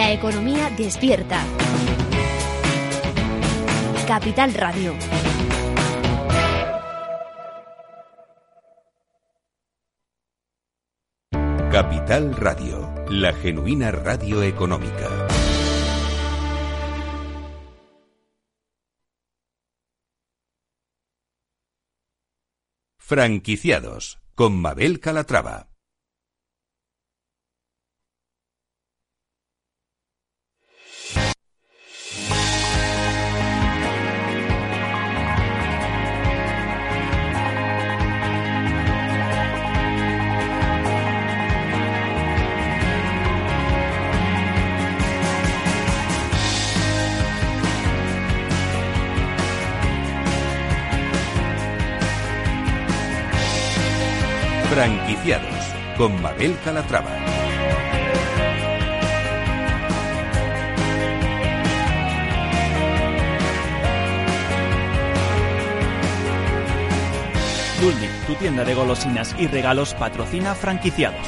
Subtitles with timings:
[0.00, 1.44] La economía despierta.
[4.06, 4.94] Capital Radio.
[11.70, 15.28] Capital Radio, la genuina radio económica.
[22.96, 25.69] Franquiciados con Mabel Calatrava.
[54.80, 57.10] Franquiciados con Mabel Calatrava.
[67.78, 71.26] Duldi, tu tienda de golosinas y regalos patrocina franquiciados.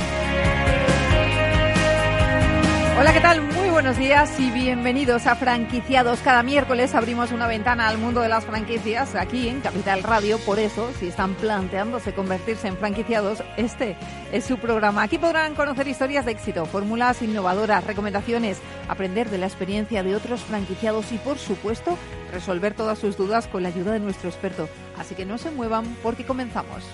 [2.99, 3.43] Hola, ¿qué tal?
[3.83, 6.21] Buenos días y bienvenidos a Franquiciados.
[6.21, 10.39] Cada miércoles abrimos una ventana al mundo de las franquicias aquí en Capital Radio.
[10.39, 13.97] Por eso, si están planteándose convertirse en franquiciados, este
[14.31, 15.03] es su programa.
[15.03, 20.43] Aquí podrán conocer historias de éxito, fórmulas innovadoras, recomendaciones, aprender de la experiencia de otros
[20.43, 21.99] franquiciados y, por supuesto,
[22.31, 24.69] resolver todas sus dudas con la ayuda de nuestro experto.
[24.97, 26.85] Así que no se muevan porque comenzamos.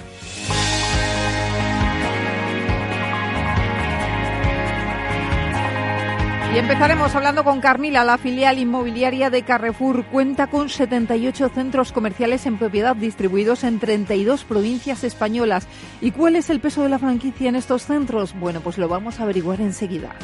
[6.58, 10.04] Y empezaremos hablando con Carmila, la filial inmobiliaria de Carrefour.
[10.06, 15.68] Cuenta con 78 centros comerciales en propiedad distribuidos en 32 provincias españolas.
[16.00, 18.34] ¿Y cuál es el peso de la franquicia en estos centros?
[18.36, 20.16] Bueno, pues lo vamos a averiguar enseguida.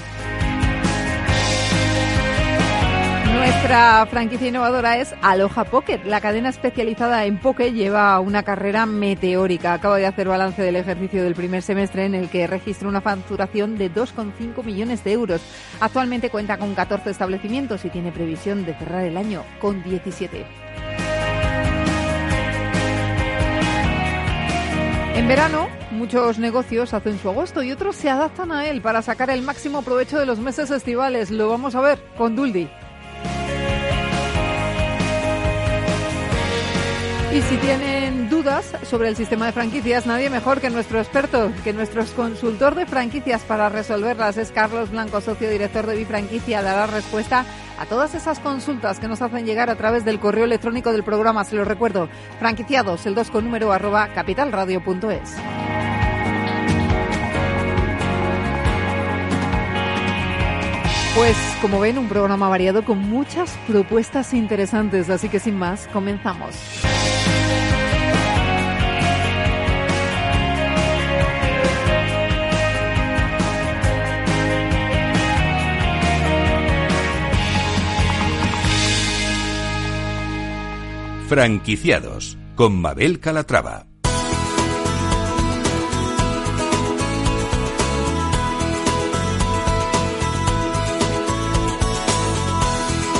[3.34, 6.04] Nuestra franquicia innovadora es Aloha Pocket.
[6.04, 9.74] La cadena especializada en poke lleva una carrera meteórica.
[9.74, 13.76] Acaba de hacer balance del ejercicio del primer semestre en el que registra una facturación
[13.76, 15.42] de 2,5 millones de euros.
[15.80, 20.46] Actualmente cuenta con 14 establecimientos y tiene previsión de cerrar el año con 17.
[25.16, 29.30] En verano, muchos negocios hacen su agosto y otros se adaptan a él para sacar
[29.30, 31.32] el máximo provecho de los meses estivales.
[31.32, 32.68] Lo vamos a ver con Duldi.
[37.34, 41.72] Y si tienen dudas sobre el sistema de franquicias, nadie mejor que nuestro experto, que
[41.72, 47.44] nuestro consultor de franquicias para resolverlas es Carlos Blanco, socio director de Bifranquicia, dará respuesta
[47.76, 51.42] a todas esas consultas que nos hacen llegar a través del correo electrónico del programa.
[51.42, 52.08] Se lo recuerdo,
[52.38, 55.34] franquiciados, el 2 con número arroba capitalradio.es.
[61.14, 66.56] Pues como ven, un programa variado con muchas propuestas interesantes, así que sin más, comenzamos.
[81.28, 83.93] Franquiciados con Mabel Calatrava.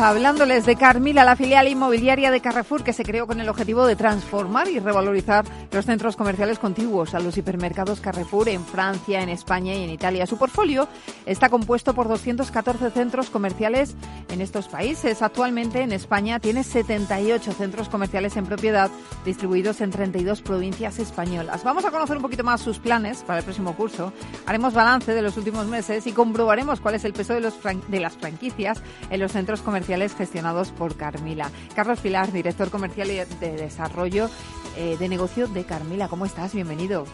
[0.00, 3.96] Hablándoles de Carmila, la filial inmobiliaria de Carrefour que se creó con el objetivo de
[3.96, 9.74] transformar y revalorizar los centros comerciales contiguos a los hipermercados Carrefour en Francia, en España
[9.74, 10.26] y en Italia.
[10.26, 10.88] Su portfolio
[11.26, 13.94] está compuesto por 214 centros comerciales
[14.30, 15.22] en estos países.
[15.22, 18.90] Actualmente en España tiene 78 centros comerciales en propiedad
[19.24, 21.62] distribuidos en 32 provincias españolas.
[21.62, 24.12] Vamos a conocer un poquito más sus planes para el próximo curso.
[24.46, 27.54] Haremos balance de los últimos meses y comprobaremos cuál es el peso de, los
[27.88, 29.83] de las franquicias en los centros comerciales
[30.14, 31.50] gestionados por Carmila.
[31.74, 34.28] Carlos Pilar, director comercial y de desarrollo
[34.76, 36.08] eh, de negocio de Carmila.
[36.08, 36.54] ¿Cómo estás?
[36.54, 37.04] Bienvenido.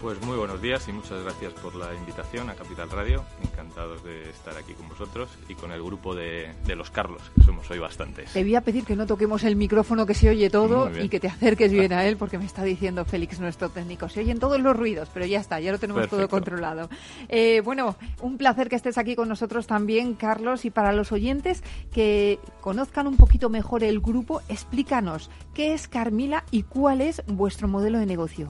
[0.00, 3.22] Pues muy buenos días y muchas gracias por la invitación a Capital Radio.
[3.42, 7.42] Encantados de estar aquí con vosotros y con el grupo de, de los Carlos, que
[7.42, 8.32] somos hoy bastantes.
[8.32, 11.20] Te voy a pedir que no toquemos el micrófono, que se oye todo y que
[11.20, 14.08] te acerques bien a él, porque me está diciendo Félix, nuestro técnico.
[14.08, 16.16] Se oyen todos los ruidos, pero ya está, ya lo tenemos Perfecto.
[16.16, 16.88] todo controlado.
[17.28, 20.64] Eh, bueno, un placer que estés aquí con nosotros también, Carlos.
[20.64, 21.62] Y para los oyentes
[21.92, 27.68] que conozcan un poquito mejor el grupo, explícanos qué es Carmila y cuál es vuestro
[27.68, 28.48] modelo de negocio.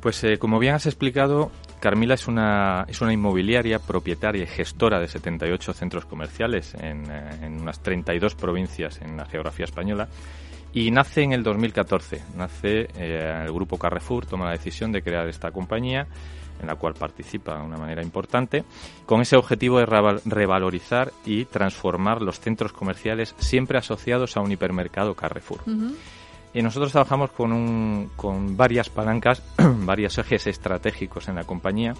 [0.00, 1.50] Pues eh, como bien has explicado,
[1.80, 7.38] Carmila es una, es una inmobiliaria propietaria y gestora de 78 centros comerciales en, eh,
[7.42, 10.08] en unas 32 provincias en la geografía española
[10.76, 12.22] Y nace en el 2014.
[12.36, 16.06] Nace eh, el grupo Carrefour, toma la decisión de crear esta compañía
[16.60, 18.64] en la cual participa de una manera importante,
[19.04, 25.14] con ese objetivo de revalorizar y transformar los centros comerciales siempre asociados a un hipermercado
[25.14, 25.60] Carrefour.
[26.56, 31.92] Y nosotros trabajamos con, con varias palancas, varios ejes estratégicos en la compañía,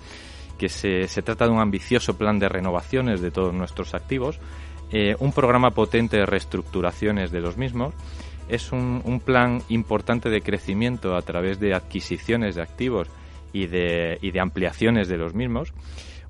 [0.56, 4.41] que se, se, trata de un ambicioso plan de renovaciones de todos nuestros activos,
[4.91, 7.93] eh, un programa potente de reestructuraciones de los mismos,
[8.49, 13.09] es un, un plan importante de crecimiento a través de adquisiciones de activos
[13.52, 15.75] y de, y de ampliaciones de los mismos,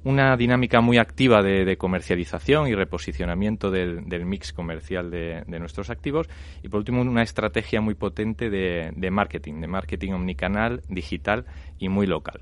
[0.07, 6.29] una dinámica muy activa de, comercialización y reposicionamiento del, mix comercial de, nuestros activos
[6.63, 11.45] y por último una estrategia muy potente de, marketing, de marketing omnicanal, digital
[11.81, 12.39] y muy local.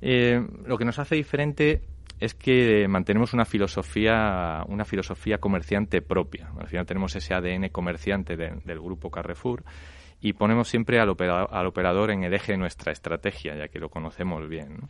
[0.00, 1.82] Eh, lo que nos hace diferente
[2.18, 6.50] es que mantenemos una filosofía, una filosofía comerciante propia.
[6.58, 9.64] Al final tenemos ese ADN comerciante del grupo Carrefour
[10.22, 13.78] y ponemos siempre al operador, al operador en el eje de nuestra estrategia, ya que
[13.78, 14.88] lo conocemos bien.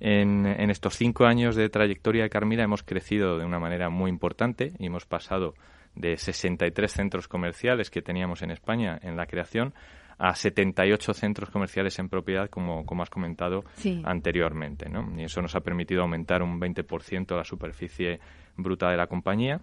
[0.00, 4.10] En, en, estos cinco años de trayectoria de Carmila hemos crecido de una manera muy
[4.10, 5.54] importante y hemos pasado
[5.94, 9.74] de 63 centros comerciales que teníamos en España en la creación
[10.18, 13.64] a 78 centros comerciales en propiedad, como, como has comentado
[14.04, 14.88] anteriormente.
[14.88, 15.12] ¿no?
[15.18, 18.20] Y eso nos ha permitido aumentar un 20% la superficie
[18.56, 19.60] bruta de la compañía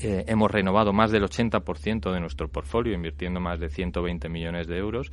[0.00, 4.78] eh, hemos renovado más del 80% de nuestro portfolio, invirtiendo más de 120 millones de
[4.78, 5.10] euros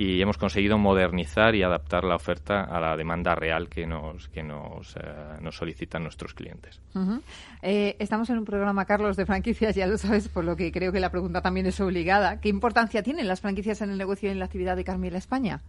[0.00, 4.42] y hemos conseguido modernizar y adaptar la oferta a la demanda real que nos que
[4.42, 5.00] nos, eh,
[5.42, 6.80] nos solicitan nuestros clientes.
[7.60, 10.90] Eh, estamos en un programa, Carlos, de franquicias, ya lo sabes, por lo que creo
[10.90, 12.40] que la pregunta también es obligada.
[12.40, 15.60] ¿Qué importancia tienen las franquicias en el negocio y en la actividad de Carmila España?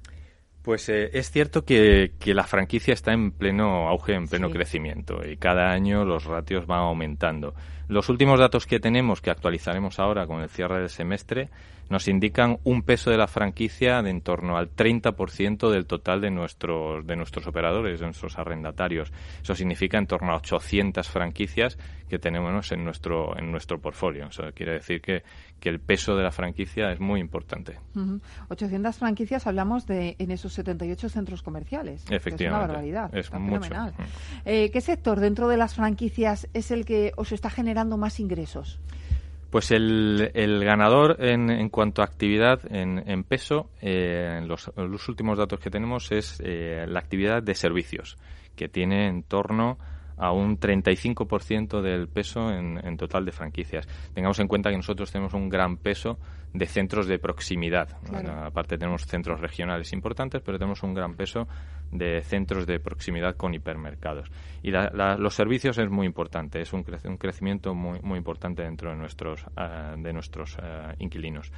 [0.62, 5.28] Pues eh, es cierto que, que, la franquicia está en pleno auge, en pleno crecimiento
[5.28, 7.54] y cada año los ratios van aumentando.
[7.92, 11.50] Los últimos datos que tenemos, que actualizaremos ahora con el cierre del semestre,
[11.90, 16.32] nos indican un peso de la franquicia de en torno al 30% del total de
[16.32, 19.12] nuestros, de nuestros operadores, de nuestros arrendatarios.
[19.44, 21.78] Eso significa en torno a 800 franquicias
[22.08, 24.28] que tenemos en nuestro, en nuestro portfolio.
[24.28, 25.24] Eso quiere decir que,
[25.60, 27.78] que el peso de la franquicia es muy importante.
[28.48, 32.06] 800 franquicias, hablamos de en esos 78 centros comerciales.
[32.10, 32.46] Efectivamente.
[32.46, 33.16] Es una barbaridad.
[33.16, 33.74] Es mucho.
[34.46, 38.80] Eh, ¿Qué sector dentro de las franquicias es el que os está generando más ingresos?
[39.50, 45.10] Pues el, el ganador en, en, cuanto a actividad en, en peso, eh, los, los,
[45.10, 48.18] últimos datos que tenemos es eh, la actividad de servicios,
[48.56, 49.78] que tiene en torno
[50.16, 53.88] a un 35% del peso en, en, total de franquicias.
[54.14, 56.18] Tengamos en cuenta que nosotros tenemos un gran peso
[56.54, 57.90] de centros de proximidad.
[58.46, 61.48] aparte tenemos centros regionales importantes, pero tenemos un gran peso
[61.92, 64.32] de centros de proximidad con hipermercados.
[64.64, 68.98] Y los servicios es muy importante, es un, un crecimiento muy, muy importante dentro de
[68.98, 71.52] nuestros, uh, de nuestros uh, inquilinos.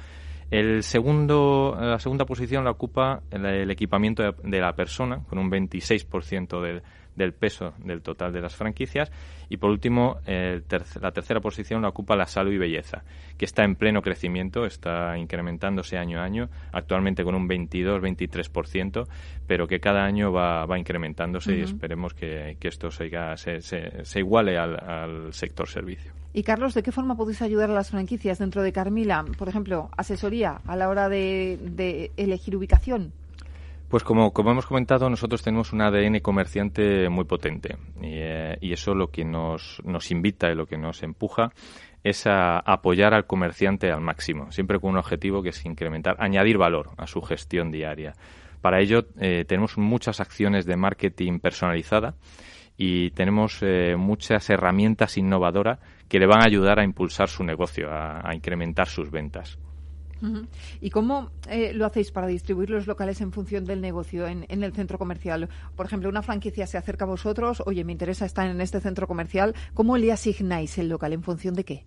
[0.50, 5.38] El segundo, la segunda posición la ocupa el, el equipamiento de, de, la persona, con
[5.38, 6.82] un 26% del
[7.16, 9.10] del peso del total de las franquicias.
[9.48, 13.04] Y por último, la tercera posición la ocupa la salud y belleza,
[13.36, 19.06] que está en pleno crecimiento, está incrementándose año a año, actualmente con un 22-23%,
[19.46, 23.10] pero que cada año va, va incrementándose y esperemos que, esto se,
[23.60, 26.12] se, iguale al, sector servicio.
[26.32, 29.24] Y Carlos, ¿de qué forma podéis ayudar a las franquicias dentro de Carmila?
[29.38, 33.12] Por ejemplo, asesoría a la hora de elegir ubicación.
[33.94, 38.92] Pues como, hemos comentado, nosotros tenemos un ADN comerciante muy potente y, eh, y, eso
[38.92, 41.52] lo que nos, nos invita y lo que nos empuja
[42.02, 46.58] es a apoyar al comerciante al máximo, siempre con un objetivo que es incrementar, añadir
[46.58, 48.14] valor a su gestión diaria.
[48.60, 52.16] Para ello eh, tenemos muchas acciones de marketing personalizada
[52.76, 57.90] y tenemos eh, muchas herramientas innovadoras que le van a ayudar a impulsar su negocio,
[57.92, 59.56] a incrementar sus ventas.
[60.80, 64.72] ¿Y cómo eh, lo hacéis para distribuir los locales en función del negocio en, el
[64.72, 65.48] centro comercial?
[65.76, 69.06] Por ejemplo, una franquicia se acerca a vosotros, oye, me interesa estar en este centro
[69.06, 71.12] comercial, ¿cómo le asignáis el local?
[71.12, 71.84] ¿En función de qué?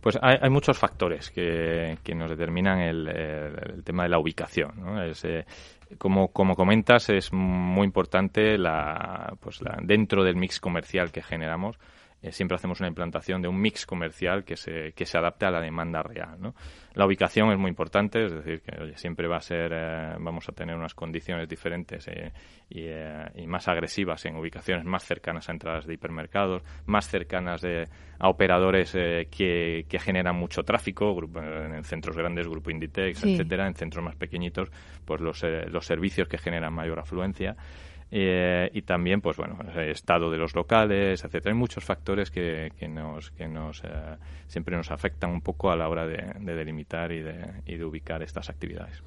[0.00, 4.72] Pues hay, muchos factores que, nos determinan el, tema de la ubicación.
[5.24, 5.44] Eh,
[5.98, 11.76] como, como comentas, es muy importante la, pues la, dentro del mix comercial que generamos
[12.22, 15.50] eh, siempre hacemos una implantación de un mix comercial que se, que se adapte a
[15.50, 16.36] la demanda real.
[16.38, 16.54] ¿no?
[16.94, 20.52] La ubicación es muy importante, es decir, que siempre va a ser, eh, vamos a
[20.52, 22.32] tener unas condiciones diferentes eh,
[22.68, 27.64] y, más agresivas en ubicaciones más cercanas a entradas de hipermercados, más cercanas
[28.18, 34.04] a operadores que, que, generan mucho tráfico, en centros grandes, Grupo Inditex, etcétera, en centros
[34.04, 34.70] más pequeñitos,
[35.04, 37.56] pues los, los servicios que generan mayor afluencia.
[38.12, 41.52] Eh, y también, pues bueno, el estado de los locales, etcétera.
[41.52, 43.88] Hay muchos factores que, que nos, que nos eh,
[44.48, 48.22] siempre nos afectan un poco a la hora de, delimitar y de, y de, ubicar
[48.22, 49.02] estas actividades.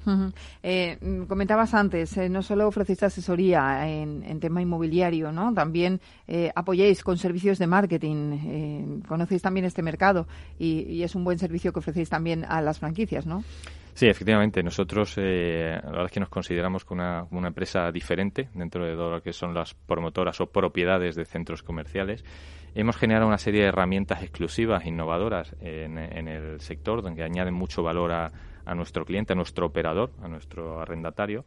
[0.62, 5.52] Eh, comentabas antes, no solo ofrecéis asesoría en, en, tema inmobiliario, ¿no?
[5.52, 6.00] También
[6.54, 9.02] apoyáis con servicios de marketing.
[9.06, 10.26] conocéis también este mercado
[10.58, 13.44] y, y es un buen servicio que ofrecéis también a las franquicias, ¿no?
[13.94, 14.60] Sí, efectivamente.
[14.64, 19.12] Nosotros, eh, la verdad es que nos consideramos como una, empresa diferente dentro de todo
[19.12, 22.24] lo que son las promotoras o propiedades de centros comerciales.
[22.74, 28.10] Hemos generado una serie de herramientas exclusivas, innovadoras en, el sector, donde añaden mucho valor
[28.10, 28.32] a,
[28.74, 31.44] nuestro cliente, a nuestro operador, a nuestro arrendatario.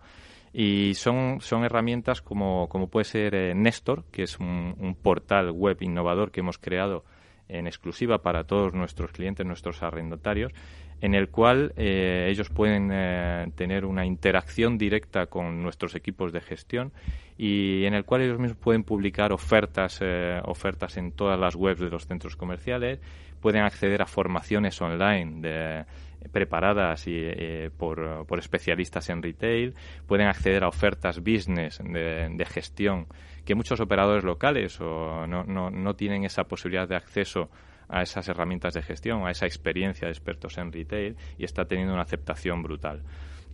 [0.54, 5.78] Y son, son herramientas como, como puede ser eh, Nestor, que es un portal web
[5.82, 7.04] innovador que hemos creado
[7.50, 10.54] en exclusiva para todos nuestros clientes, nuestros arrendatarios,
[11.02, 16.42] en el cual eh, ellos pueden eh, tener una interacción directa con nuestros equipos de
[16.42, 16.92] gestión
[17.38, 21.80] y en el cual ellos mismos pueden publicar ofertas, eh, ofertas en todas las webs
[21.80, 23.00] de los centros comerciales,
[23.42, 25.86] pueden acceder a formaciones online de,
[26.32, 27.30] preparadas y,
[27.78, 29.76] por, por, especialistas en retail,
[30.08, 33.06] pueden acceder a ofertas business de, de gestión
[33.46, 37.50] que muchos operadores locales o no, no, no tienen esa posibilidad de acceso
[37.90, 41.94] a esas herramientas de gestión, a esa experiencia de expertos en retail y está teniendo
[41.94, 43.04] una aceptación brutal.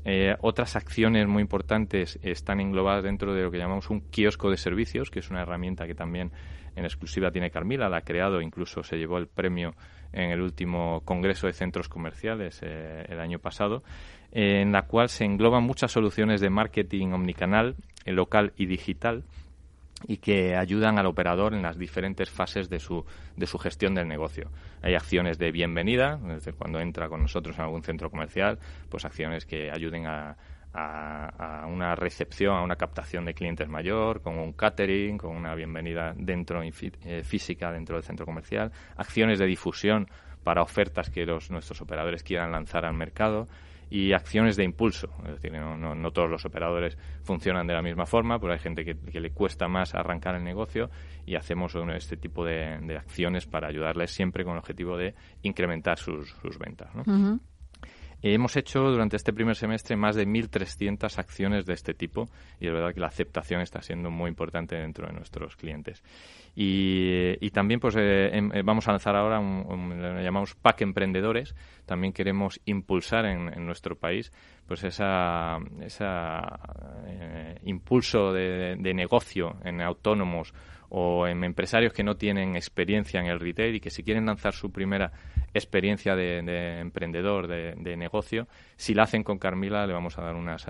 [0.05, 4.57] Eh, otras acciones muy importantes están englobadas dentro de lo que llamamos un kiosco de
[4.57, 6.31] servicios, que es una herramienta que también
[6.75, 9.75] en exclusiva tiene Carmila, la ha creado, incluso se llevó el premio
[10.11, 13.83] en el último Congreso de Centros Comerciales eh, el año pasado,
[14.31, 17.75] en la cual se engloban muchas soluciones de marketing omnicanal,
[18.05, 19.23] local y digital,
[20.07, 23.05] y que ayudan al operador en las diferentes fases de su,
[23.35, 24.49] de su gestión del negocio.
[24.81, 29.45] Hay acciones de bienvenida, desde cuando entra con nosotros en algún centro comercial, pues acciones
[29.45, 30.35] que ayuden a,
[30.73, 36.13] a, una recepción, a una captación de clientes mayor, con un catering, con una bienvenida
[36.15, 40.07] dentro eh, física dentro del centro comercial, acciones de difusión
[40.43, 43.47] para ofertas que los, nuestros operadores quieran lanzar al mercado
[43.93, 45.07] y acciones de impulso.
[45.23, 48.83] Es decir, no, no, todos los operadores funcionan de la misma forma, pero hay gente
[48.83, 50.89] que, le cuesta más arrancar el negocio
[51.27, 56.27] y hacemos este tipo de, acciones para ayudarles siempre con el objetivo de incrementar sus,
[56.41, 56.89] sus ventas.
[56.95, 57.39] ¿no?
[58.25, 62.73] Hemos hecho durante este primer semestre más de 1.300 acciones de este tipo y es
[62.73, 66.01] verdad que la aceptación está siendo muy importante dentro de nuestros clientes.
[66.55, 71.53] Y, también pues eh, em, eh, vamos a lanzar ahora un, lo llamamos pack emprendedores.
[71.85, 74.31] También queremos impulsar en, nuestro país
[74.67, 76.59] pues esa, esa
[77.05, 80.53] eh, impulso de negocio en autónomos
[80.95, 84.53] o en empresarios que no tienen experiencia en el retail y que si quieren lanzar
[84.53, 85.11] su primera
[85.51, 90.67] experiencia de, emprendedor, de, negocio, si la hacen con Carmila le vamos a dar unas...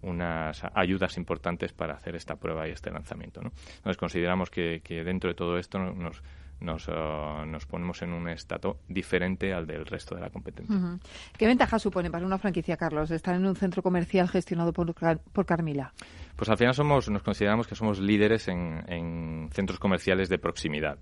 [0.00, 3.42] unas ayudas importantes para hacer esta prueba y este lanzamiento.
[3.42, 3.52] ¿no?
[3.76, 6.22] Entonces consideramos que, dentro de todo esto nos,
[6.62, 10.98] nos, uh, nos, ponemos en un estado diferente al del resto de la competencia.
[11.36, 15.46] ¿Qué ventaja supone para una franquicia, Carlos, estar en un centro comercial gestionado por, por
[15.46, 15.92] Carmila?
[16.36, 20.98] Pues al final somos, nos consideramos que somos líderes en, en centros comerciales de proximidad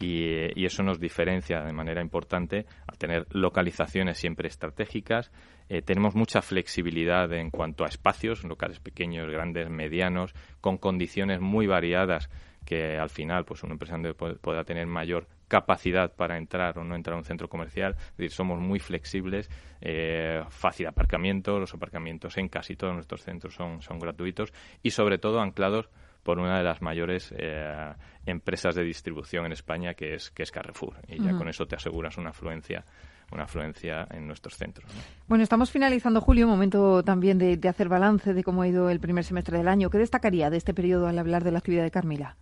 [0.00, 5.30] y, eso nos diferencia de manera importante al tener localizaciones siempre estratégicas.
[5.68, 11.66] Eh, tenemos mucha flexibilidad en cuanto a espacios, locales pequeños, grandes, medianos, con condiciones muy
[11.66, 12.30] variadas
[12.70, 17.16] que al final pues un empresario pueda tener mayor capacidad para entrar o no entrar
[17.16, 17.96] a un centro comercial.
[17.98, 19.50] Es decir, somos muy flexibles,
[19.80, 24.52] eh, fácil aparcamiento, los aparcamientos en casi todos nuestros centros son, son gratuitos
[24.84, 25.90] y sobre todo anclados
[26.22, 27.92] por una de las mayores eh,
[28.24, 30.94] empresas de distribución en España, que es, que es Carrefour.
[31.08, 32.84] Y ya con eso te aseguras una afluencia
[33.32, 34.90] una afluencia en nuestros centros.
[35.28, 39.24] Bueno, estamos finalizando, Julio, momento también de, hacer balance de cómo ha ido el primer
[39.24, 39.90] semestre del año.
[39.90, 42.36] ¿Qué destacaría de este periodo al hablar de la actividad de Carmila?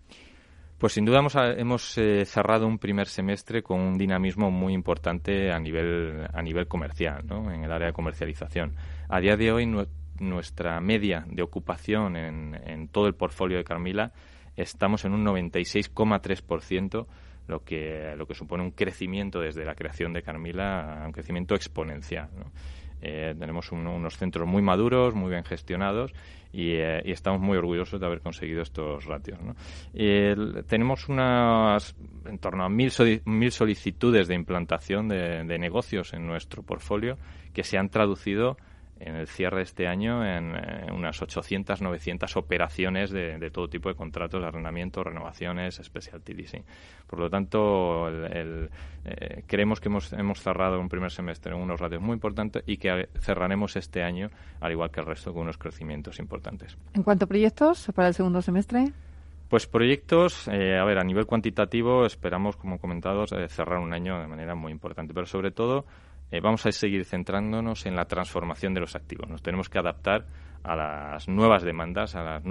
[0.79, 1.19] Pues sin duda
[1.57, 6.69] hemos, eh, cerrado un primer semestre con un dinamismo muy importante a nivel, a nivel
[6.69, 7.51] comercial, ¿no?
[7.51, 8.77] en el área de comercialización.
[9.09, 9.67] A día de hoy
[10.21, 14.13] nuestra media de ocupación en, en todo el portfolio de Carmila
[14.63, 17.07] estamos en un 96,3%,
[17.49, 22.29] lo que, lo que supone un crecimiento desde la creación de Carmila, un crecimiento exponencial.
[23.01, 26.13] Eh, tenemos unos centros muy maduros, muy bien gestionados
[26.53, 29.39] y, eh, estamos muy orgullosos de haber conseguido estos ratios.
[30.67, 31.95] tenemos unas
[32.27, 32.93] en torno a mil,
[33.25, 37.17] mil solicitudes de implantación de, de, negocios en nuestro portfolio
[37.55, 38.57] que se han traducido
[39.01, 40.55] en el cierre de este año en,
[40.93, 46.65] unas 800, 900 operaciones de, todo tipo de contratos de arrendamiento, renovaciones, specialty leasing.
[47.07, 48.71] Por lo tanto, el,
[49.05, 52.77] eh, creemos que hemos, hemos cerrado un primer semestre en unos ratios muy importantes y
[52.77, 56.77] que cerraremos este año, al igual que el resto, con unos crecimientos importantes.
[56.95, 58.93] ¿En cuanto a proyectos para el segundo semestre?
[59.49, 64.21] Pues proyectos, eh, a ver, a nivel cuantitativo esperamos, como comentado, eh, cerrar un año
[64.21, 65.87] de manera muy importante, pero sobre todo
[66.31, 69.29] eh, vamos a seguir centrándonos en la transformación de los activos.
[69.29, 70.27] Nos tenemos que adaptar
[70.63, 72.45] a las nuevas demandas, a los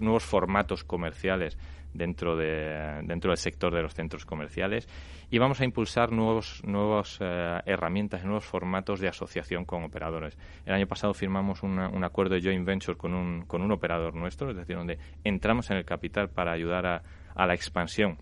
[0.00, 1.58] nuevos formatos comerciales
[1.92, 4.88] dentro, de, dentro del sector de los centros comerciales
[5.30, 10.38] y vamos a impulsar nuevos, nuevas eh, herramientas, nuevos formatos de asociación con operadores.
[10.64, 14.50] El año pasado firmamos un acuerdo de joint venture con un, con un operador nuestro,
[14.50, 17.02] es decir, donde entramos en el capital para ayudar a,
[17.34, 18.18] a la expansión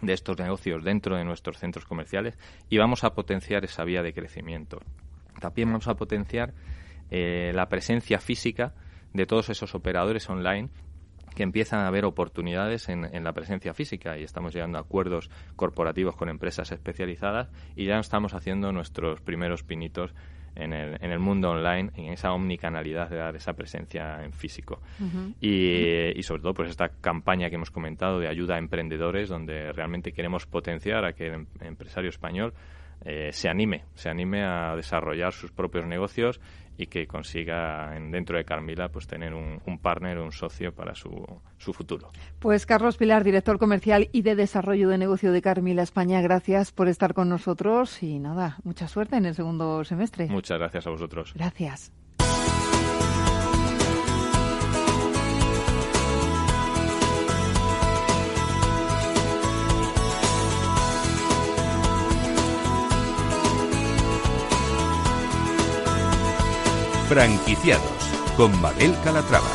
[0.00, 2.38] de estos negocios dentro de nuestros centros comerciales
[2.68, 4.80] y vamos a potenciar esa vía de crecimiento.
[5.40, 6.54] También vamos a potenciar
[7.10, 8.74] eh, la presencia física
[9.12, 10.68] de todos esos operadores online
[11.34, 15.30] que empiezan a haber oportunidades en, en, la presencia física y estamos llegando a acuerdos
[15.54, 20.14] corporativos con empresas especializadas y ya estamos haciendo nuestros primeros pinitos
[20.56, 24.80] en el, en el mundo online, en esa omnicanalidad de dar esa presencia en físico.
[25.40, 29.72] y, y, sobre todo, pues esta campaña que hemos comentado de ayuda a emprendedores, donde
[29.72, 32.54] realmente queremos potenciar a que el empresario español
[33.08, 36.40] eh, se anime, se anime a desarrollar sus propios negocios
[36.76, 41.24] y que consiga dentro de Carmila pues tener un, un partner, un socio para su,
[41.56, 42.10] su, futuro.
[42.40, 46.88] Pues Carlos Pilar, director comercial y de desarrollo de negocio de Carmila España, gracias por
[46.88, 50.26] estar con nosotros y nada, mucha suerte en el segundo semestre.
[50.26, 51.32] Muchas gracias a vosotros.
[51.34, 51.92] Gracias.
[67.08, 67.84] Franquiciados
[68.36, 69.46] con Mabel Calatrava.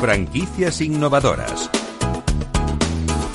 [0.00, 1.70] Franquicias innovadoras.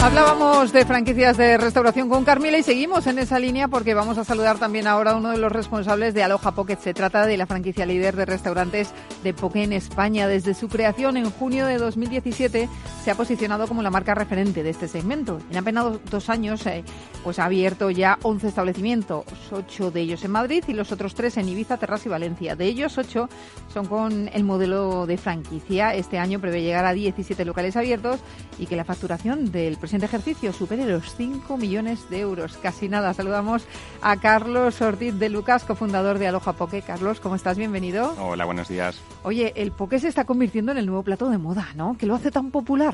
[0.02, 4.24] Hablábamos de franquicias de restauración con Carmila y seguimos en esa línea porque vamos a
[4.24, 6.78] saludar también ahora a uno de los responsables de Aloha Pocket.
[6.78, 10.30] Se trata de la franquicia líder de restaurantes de Poké en España.
[10.30, 12.70] Desde su creación en junio de 2017
[13.04, 15.42] se ha posicionado como la marca referente de este segmento.
[15.52, 16.86] En apenas dos años eh,
[17.26, 21.36] pues ha abierto ya 11 establecimientos, 8 de ellos en Madrid y los otros 3
[21.38, 22.56] en Ibiza, Terras y Valencia.
[22.56, 23.28] De ellos 8
[23.74, 25.94] son con el modelo de franquicia.
[25.94, 28.22] Este año prevé llegar a 17 locales abiertos
[28.58, 32.58] y que la facturación del presente ejercicio supere los 5 millones de euros.
[32.58, 33.12] Casi nada.
[33.16, 33.68] Saludamos
[34.04, 36.84] a Carlos Ortiz de Lucas, cofundador de Aloha Poke.
[36.84, 37.58] Carlos, ¿cómo estás?
[37.58, 38.14] Bienvenido.
[38.20, 39.04] Hola, buenos días.
[39.24, 41.98] Oye, el poke se está convirtiendo en el nuevo plato de moda, ¿no?
[41.98, 42.94] ¿Qué lo hace tan popular?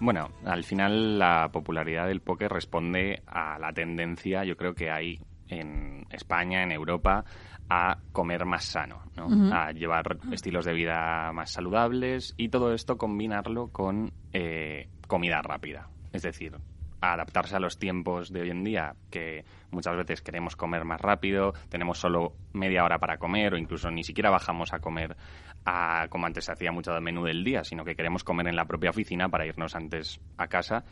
[0.00, 5.20] Bueno, al final la popularidad del poke responde a la tendencia, yo creo que hay
[5.46, 7.24] en España, en Europa,
[7.70, 9.54] a comer más sano, ¿no?
[9.54, 15.90] a llevar estilos de vida más saludables y todo esto combinarlo con eh, comida rápida.
[16.12, 16.58] Es decir,
[17.00, 21.52] adaptarse a los tiempos de hoy en día, que muchas veces queremos comer más rápido,
[21.68, 25.16] tenemos solo media hora para comer o incluso ni siquiera bajamos a comer
[25.64, 28.56] a, como antes se hacía mucho de menú del día, sino que queremos comer en
[28.56, 30.84] la propia oficina para irnos antes a casa,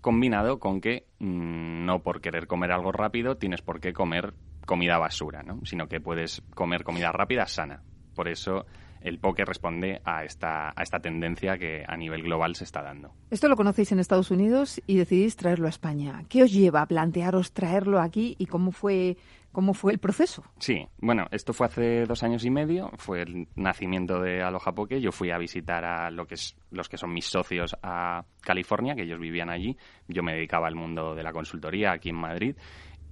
[0.00, 4.34] combinado con que mm, no por querer comer algo rápido tienes por qué comer
[4.66, 5.60] comida basura, ¿no?
[5.64, 7.82] sino que puedes comer comida rápida sana.
[8.14, 8.66] Por eso
[9.04, 13.12] el poke responde a esta, a esta tendencia que a nivel global se está dando.
[13.30, 16.24] Esto lo conocéis en Estados Unidos y decidís traerlo a España.
[16.28, 19.16] ¿Qué os lleva a plantearos traerlo aquí y cómo fue
[19.52, 20.42] ¿Cómo fue el proceso?
[20.58, 25.00] Sí, bueno, esto fue hace dos años y medio, fue el nacimiento de Aloha Poke.
[25.00, 28.96] Yo fui a visitar a lo que es, los que son mis socios a California,
[28.96, 29.76] que ellos vivían allí.
[30.08, 32.56] Yo me dedicaba al mundo de la consultoría aquí en Madrid.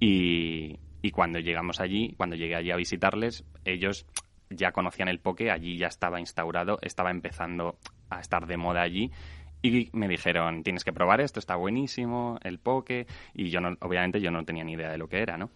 [0.01, 4.05] Y, y cuando llegamos allí, cuando llegué allí a visitarles, ellos
[4.55, 7.77] ya conocían el poke, allí ya estaba instaurado, estaba empezando
[8.09, 9.11] a estar de moda allí.
[9.61, 13.07] Y me dijeron, tienes que probar esto, está buenísimo, el poke.
[13.33, 15.49] Y yo, obviamente, yo no tenía ni idea de lo que era, ¿no?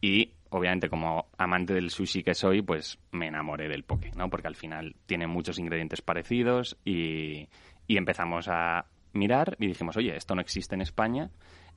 [0.00, 4.28] Y, obviamente, como amante del sushi que soy, pues me enamoré del poke, ¿no?
[4.28, 7.48] Porque al final tiene muchos ingredientes parecidos y,
[7.86, 11.30] y empezamos a mirar y dijimos, oye, esto no existe en España.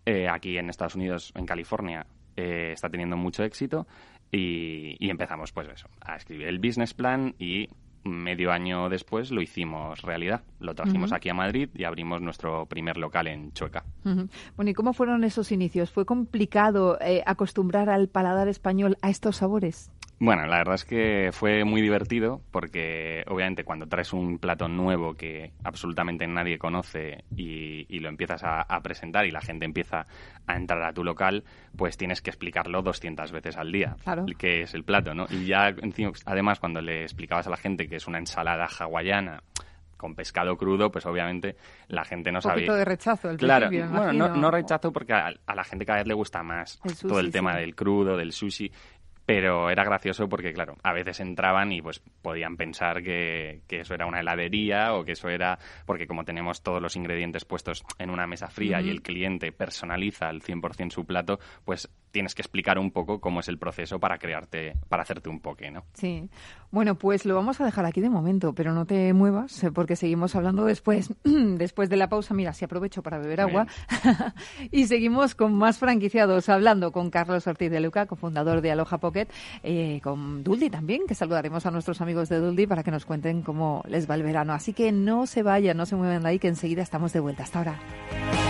[0.06, 2.06] Eh, aquí en Estados Unidos, en California,
[2.40, 3.86] eh, está teniendo mucho éxito
[4.32, 7.68] y, empezamos, pues eso, a escribir el business plan y
[8.04, 10.42] medio año después lo hicimos realidad.
[10.60, 13.84] Lo trajimos aquí a Madrid y abrimos nuestro primer local en Chueca.
[14.56, 15.92] Bueno, ¿y cómo fueron esos inicios?
[15.92, 19.92] ¿Fue complicado eh, acostumbrar al paladar español a estos sabores?
[20.22, 25.14] Bueno, la verdad es que fue muy divertido porque obviamente cuando traes un plato nuevo
[25.14, 30.08] que absolutamente nadie conoce y, lo empiezas a, presentar y la gente empieza
[30.48, 31.44] a entrar a tu local,
[31.76, 34.26] pues tienes que explicarlo 200 veces al día, claro.
[34.38, 35.26] que es el plato, ¿no?
[35.30, 35.74] Y ya
[36.26, 39.44] además cuando le explicabas a la gente que es una ensalada hawaiana
[40.00, 41.58] con pescado crudo, pues obviamente
[41.90, 42.62] la gente no sabe.
[42.62, 46.00] Un poquito de rechazo, el Claro, bueno, no, no, rechazo porque a, la gente cada
[46.00, 48.72] vez le gusta más todo el tema del crudo, del sushi
[49.30, 53.94] pero era gracioso porque, claro, a veces entraban y pues podían pensar que, que, eso
[53.94, 58.10] era una heladería o que eso era, porque como tenemos todos los ingredientes puestos en
[58.10, 62.80] una mesa fría y el cliente personaliza al 100% su plato, pues tienes que explicar
[62.80, 65.84] un poco cómo es el proceso para crearte, para hacerte un poke, ¿no?
[65.94, 66.30] Sí.
[66.72, 69.96] Bueno, pues lo vamos a dejar aquí de momento, pero no te muevas eh, porque
[69.96, 72.34] seguimos hablando después, después de la pausa.
[72.34, 73.68] Mira, si aprovecho para beber agua.
[74.72, 79.28] y seguimos con más franquiciados, hablando con Carlos Ortiz de Luca, cofundador de Aloha Pocket
[79.64, 83.42] eh, con Duldi también, que saludaremos a nuestros amigos de Duldi para que nos cuenten
[83.42, 84.54] cómo les va el verano.
[84.54, 87.44] Así que no se vayan, no se muevan de ahí, que enseguida estamos de vuelta.
[87.44, 88.49] Hasta ahora.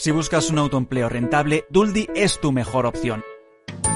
[0.00, 3.22] Si buscas un autoempleo rentable, Duldi es tu mejor opción.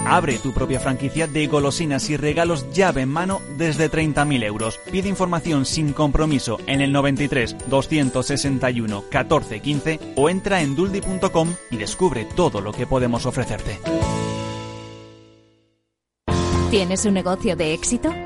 [0.04, 4.78] Abre tu propia franquicia de golosinas y regalos llave en mano desde 30.000 euros.
[4.92, 11.78] Pide información sin compromiso en el 93 261 14 15 o entra en duldi.com y
[11.78, 13.78] descubre todo lo que podemos ofrecerte.
[16.70, 18.12] ¿Tienes un negocio de éxito?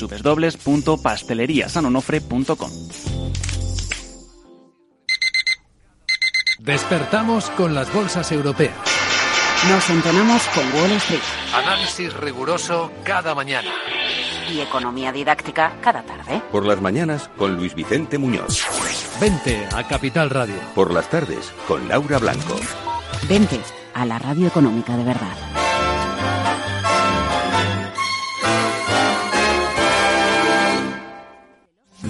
[0.00, 2.70] www.pasteleriasanonofre.com.
[6.58, 8.76] Despertamos con las bolsas europeas.
[9.68, 11.20] Nos entonamos con Wall Street.
[11.54, 13.70] Análisis riguroso cada mañana.
[14.48, 16.42] Y economía didáctica cada tarde.
[16.50, 18.64] Por las mañanas con Luis Vicente Muñoz.
[19.20, 20.56] Vente a Capital Radio.
[20.74, 22.56] Por las tardes con Laura Blanco.
[23.28, 23.60] Vente
[23.94, 25.61] a la radio económica de verdad.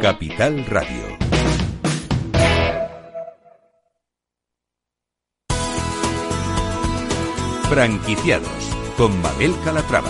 [0.00, 1.18] Capital Radio.
[7.68, 8.48] Franquiciados
[8.96, 10.08] con Mabel Calatrava.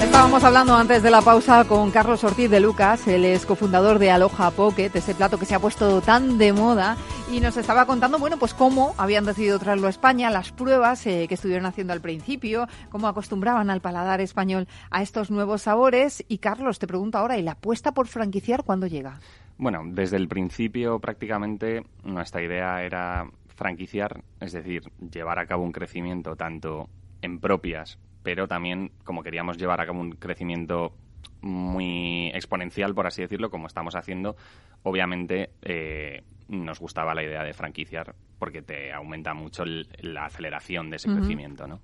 [0.00, 4.12] Estábamos hablando antes de la pausa con Carlos Ortiz de Lucas, él es cofundador de
[4.12, 6.96] Aloha Pocket, ese plato que se ha puesto tan de moda
[7.30, 11.26] y nos estaba contando, bueno, pues cómo habían decidido traerlo a España, las pruebas eh,
[11.28, 16.24] que estuvieron haciendo al principio, cómo acostumbraban al paladar español a estos nuevos sabores.
[16.28, 19.18] Y Carlos, te pregunto ahora, ¿y la apuesta por franquiciar cuándo llega?
[19.58, 25.72] Bueno, desde el principio prácticamente nuestra idea era franquiciar, es decir, llevar a cabo un
[25.72, 26.88] crecimiento tanto
[27.22, 30.92] en propias, pero también como queríamos llevar a cabo un crecimiento
[31.40, 34.36] muy exponencial, por así decirlo, como estamos haciendo,
[34.82, 40.96] obviamente eh, nos gustaba la idea de franquiciar porque te aumenta mucho la aceleración de
[40.96, 41.80] ese crecimiento, ¿no?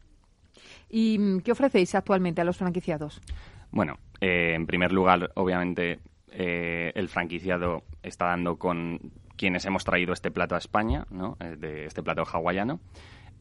[0.88, 3.20] ¿Y mm, qué ofrecéis actualmente a los franquiciados?
[3.70, 10.12] Bueno, eh, en primer lugar, obviamente, eh, el franquiciado está dando con quienes hemos traído
[10.12, 11.36] este plato a España, ¿no?
[11.40, 12.80] Eh, de este plato hawaiano.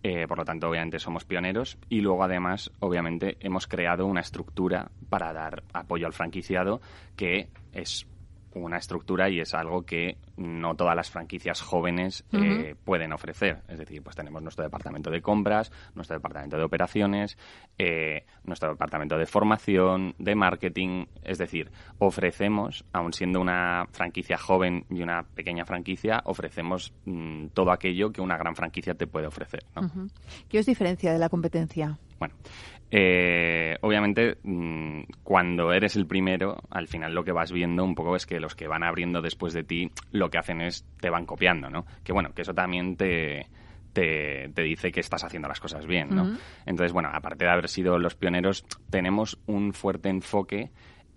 [0.04, 4.90] Eh, por lo tanto, obviamente somos pioneros y luego, además, obviamente hemos creado una estructura
[5.10, 6.82] para dar apoyo al franquiciado
[7.16, 8.08] que es
[8.54, 13.62] una estructura y es algo que no todas las franquicias jóvenes eh, pueden ofrecer.
[13.68, 17.38] Es decir, pues tenemos nuestro departamento de compras, nuestro departamento de operaciones,
[17.78, 21.06] eh, nuestro departamento de formación, de marketing.
[21.24, 27.72] Es decir, ofrecemos, aun siendo una franquicia joven y una pequeña franquicia, ofrecemos mm, todo
[27.72, 29.64] aquello que una gran franquicia te puede ofrecer.
[30.50, 31.98] ¿Qué os diferencia de la competencia?
[32.20, 32.36] Bueno,
[32.92, 38.18] eh, obviamente, mm, cuando eres el primero, al final lo que vas viendo un poco
[38.18, 41.26] es que los que van abriendo después de ti, lo que hacen es te van
[41.26, 41.86] copiando, ¿no?
[42.04, 43.48] Que bueno, que eso también te,
[43.94, 46.36] te, dice que estás haciendo las cosas bien, ¿no?
[46.66, 50.72] Entonces, bueno, aparte de haber sido los pioneros, tenemos un fuerte enfoque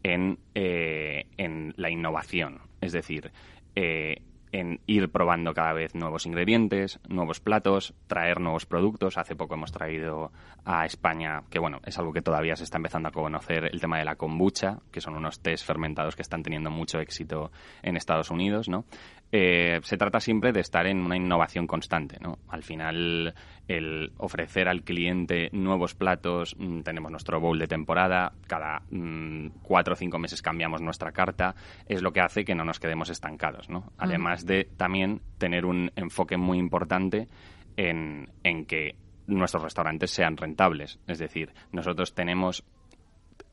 [0.05, 2.61] en, eh, en la innovación.
[2.81, 3.33] Es decir,
[3.75, 4.23] eh,
[4.55, 9.19] en ir probando cada vez nuevos ingredientes, nuevos platos, traer nuevos productos.
[9.19, 10.31] Hace poco hemos traído
[10.65, 13.99] a España, que bueno, es algo que todavía se está empezando a conocer, el tema
[13.99, 17.51] de la kombucha, que son unos tés fermentados que están teniendo mucho éxito
[17.83, 18.85] en Estados Unidos, ¿no?
[19.33, 22.39] Eh, se trata siempre de estar en una innovación constante, ¿no?
[22.49, 23.35] Al final,
[23.67, 29.95] el ofrecer al cliente nuevos platos, mm, tenemos nuestro bowl de temporada, cada mm, cuatro
[29.95, 31.57] o cinco meses cambiamos nuestra carta,
[31.89, 33.93] es lo que hace que no nos quedemos estancados, ¿no?
[33.99, 37.29] Además de también tener un enfoque muy importante
[37.77, 40.99] en, en que nuestros restaurantes sean rentables.
[41.07, 42.65] Es decir, nosotros tenemos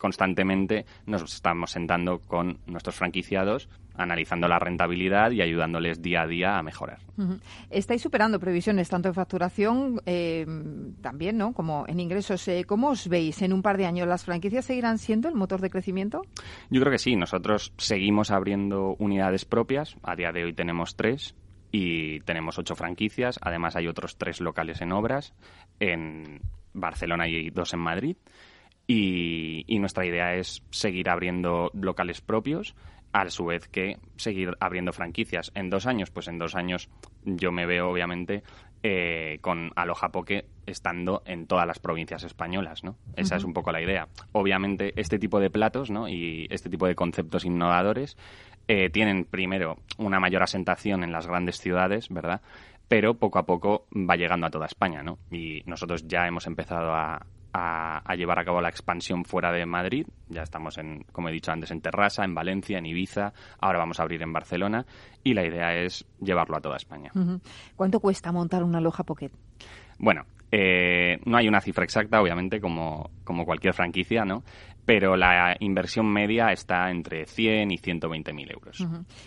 [0.02, 6.58] constantemente nos estamos sentando con nuestros franquiciados, analizando la rentabilidad y ayudándoles día a día
[6.58, 6.98] a mejorar.
[7.70, 10.48] Estáis superando previsiones tanto en facturación eh,
[11.02, 11.54] también, ¿no?
[11.54, 12.48] Como en ingresos.
[12.48, 14.08] Eh, ¿Cómo os veis en un par de años?
[14.08, 16.24] ¿Las franquicias seguirán siendo el motor de crecimiento?
[16.72, 17.16] Yo creo que sí.
[17.16, 19.98] Nosotros seguimos abriendo unidades propias.
[20.02, 21.36] A día de hoy tenemos tres
[21.72, 23.38] y tenemos ocho franquicias.
[23.40, 25.36] Además hay otros tres locales en obras
[25.80, 26.42] en
[26.74, 28.18] Barcelona y dos en Madrid.
[28.88, 32.76] Y, nuestra idea es seguir abriendo locales propios,
[33.14, 35.52] a su vez que seguir abriendo franquicias.
[35.56, 36.90] En dos años, pues en dos años
[37.26, 38.44] yo me veo obviamente
[38.84, 42.96] eh, con Aloha Poke estando en todas las provincias españolas, ¿no?
[43.16, 44.08] Esa es un poco la idea.
[44.32, 46.08] Obviamente este tipo de platos, ¿no?
[46.08, 48.18] Y este tipo de conceptos innovadores
[48.68, 52.42] eh, tienen primero una mayor asentación en las grandes ciudades, ¿verdad?
[52.88, 55.20] Pero poco a poco va llegando a toda España, ¿no?
[55.30, 60.08] Y nosotros ya hemos empezado a, a, llevar a cabo la expansión fuera de Madrid.
[60.30, 63.34] Ya estamos, en, como he dicho antes, en Terrassa, en Valencia, en Ibiza.
[63.60, 64.86] Ahora vamos a abrir en Barcelona
[65.24, 67.12] y la idea es llevarlo a toda España.
[67.76, 69.32] ¿Cuánto cuesta montar una loja Pocket?
[69.98, 74.44] Bueno, eh, no hay una cifra exacta, obviamente, como, como cualquier franquicia, ¿no?
[74.86, 78.86] Pero la inversión media está entre 100 y 120 mil euros.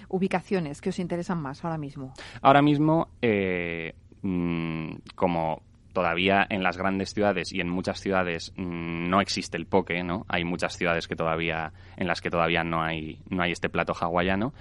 [0.08, 2.12] ¿Ubicaciones que os interesan más ahora mismo?
[2.42, 5.62] Ahora mismo, eh, mm, como
[5.94, 10.26] todavía en las grandes ciudades y en muchas ciudades mm, no existe el poke, ¿no?
[10.28, 13.94] Hay muchas ciudades que todavía en las que todavía no hay no hay este plato
[13.94, 14.52] hawaiano.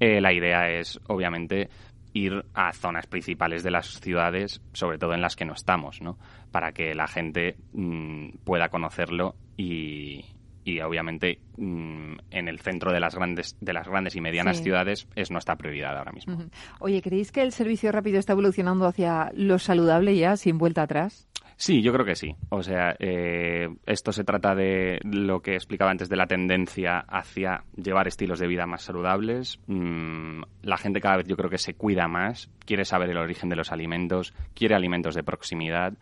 [0.00, 1.68] Eh, la idea es obviamente
[2.14, 6.18] ir a zonas principales de las ciudades, sobre todo en las que no estamos, ¿no?
[6.50, 10.24] Para que la gente mm, pueda conocerlo y,
[10.68, 15.08] y obviamente mm, en el centro de las grandes de las grandes y medianas ciudades
[15.14, 16.36] es nuestra prioridad ahora mismo.
[16.78, 21.26] Oye, ¿creéis que el servicio rápido está evolucionando hacia lo saludable ya sin vuelta atrás?
[21.56, 22.36] Sí, yo creo que sí.
[22.50, 27.64] O sea, eh, esto se trata de lo que explicaba antes de la tendencia hacia
[27.74, 29.58] llevar estilos de vida más saludables.
[29.66, 33.48] Mm, la gente cada vez yo creo que se cuida más, quiere saber el origen
[33.48, 35.94] de los alimentos, quiere alimentos de proximidad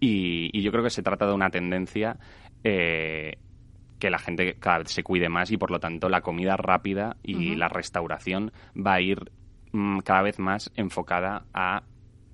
[0.00, 2.18] y, yo creo que se trata de una tendencia
[2.64, 3.38] eh,
[3.98, 7.16] que la gente cada vez se cuide más y por lo tanto la comida rápida
[7.22, 9.30] y la restauración va a ir
[9.72, 11.82] mm, cada vez más enfocada a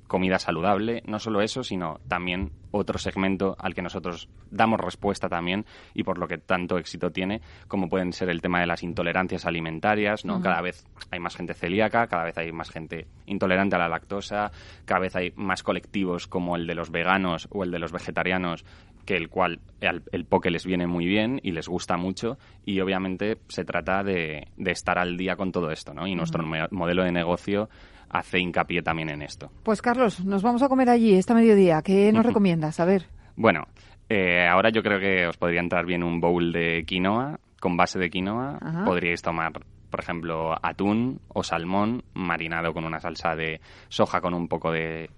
[0.07, 5.65] comida saludable, no solo eso, sino también otro segmento al que nosotros damos respuesta también
[5.95, 9.47] y por lo que tanto éxito tiene, como pueden ser el tema de las intolerancias
[9.47, 10.41] alimentarias, ¿no?
[10.41, 14.51] Cada vez hay más gente celíaca, cada vez hay más gente intolerante a la lactosa,
[14.85, 18.65] cada vez hay más colectivos como el de los veganos o el de los vegetarianos
[19.05, 23.39] que el cual el, poke les viene muy bien y les gusta mucho y obviamente
[23.49, 26.07] se trata de, estar al día con todo esto, ¿no?
[26.07, 27.69] Y nuestro modelo de negocio
[28.09, 29.51] hace hincapié también en esto.
[29.63, 31.83] Pues Carlos, nos vamos a comer allí esta mediodía.
[31.83, 32.81] ¿Qué nos recomiendas?
[32.81, 33.07] A ver.
[33.37, 33.67] Bueno,
[34.09, 37.99] eh, ahora yo creo que os podría entrar bien un bowl de quinoa, con base
[37.99, 38.61] de quinoa.
[38.85, 39.51] Podríais tomar
[39.95, 45.09] por ejemplo, atún o salmón marinado con una salsa de soja con un poco de,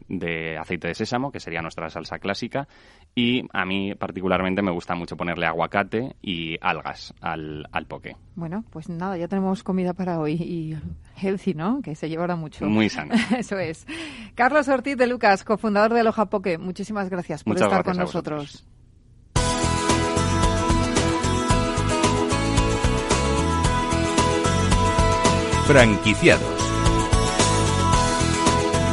[0.61, 2.69] aceite de sésamo, que sería nuestra salsa clásica.
[3.15, 8.17] Y a mí particularmente me gusta mucho ponerle aguacate y algas al, al poke.
[8.35, 10.77] Bueno, pues nada, ya tenemos comida para hoy y
[11.19, 11.81] healthy, ¿no?
[11.81, 12.67] Que se llevará mucho.
[12.67, 13.15] Muy sano.
[13.35, 13.87] Eso es.
[14.35, 18.67] Carlos Ortiz de Lucas, cofundador de Aloha Poke, muchísimas gracias por estar con nosotros.
[25.67, 26.43] Franquiciados.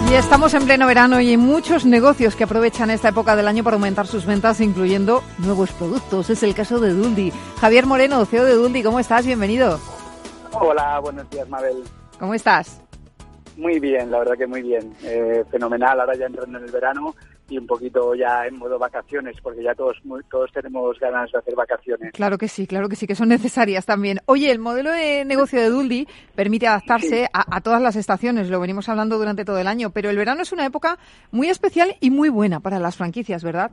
[0.09, 3.63] Y estamos en pleno verano y hay muchos negocios que aprovechan esta época del año
[3.63, 6.31] para aumentar sus ventas, incluyendo nuevos productos.
[6.31, 7.31] Es el caso de Duldi.
[7.61, 9.25] Javier Moreno, CEO de Duldi, ¿cómo estás?
[9.25, 9.79] Bienvenido.
[10.51, 11.83] Hola, buenos días, Mabel.
[12.19, 12.81] ¿Cómo estás?
[13.55, 14.95] Muy bien, la verdad que muy bien.
[15.03, 17.15] Eh, fenomenal, ahora ya entrando en el verano
[17.49, 21.55] y un poquito ya en modo vacaciones, porque ya todos todos tenemos ganas de hacer
[21.55, 22.11] vacaciones.
[22.13, 24.19] Claro que sí, claro que sí, que son necesarias también.
[24.25, 28.59] Oye, el modelo de negocio de Duldi permite adaptarse a, a, todas las estaciones, lo
[28.59, 30.97] venimos hablando durante todo el año, pero el verano es una época
[31.31, 33.71] muy especial y muy buena para las franquicias, ¿verdad?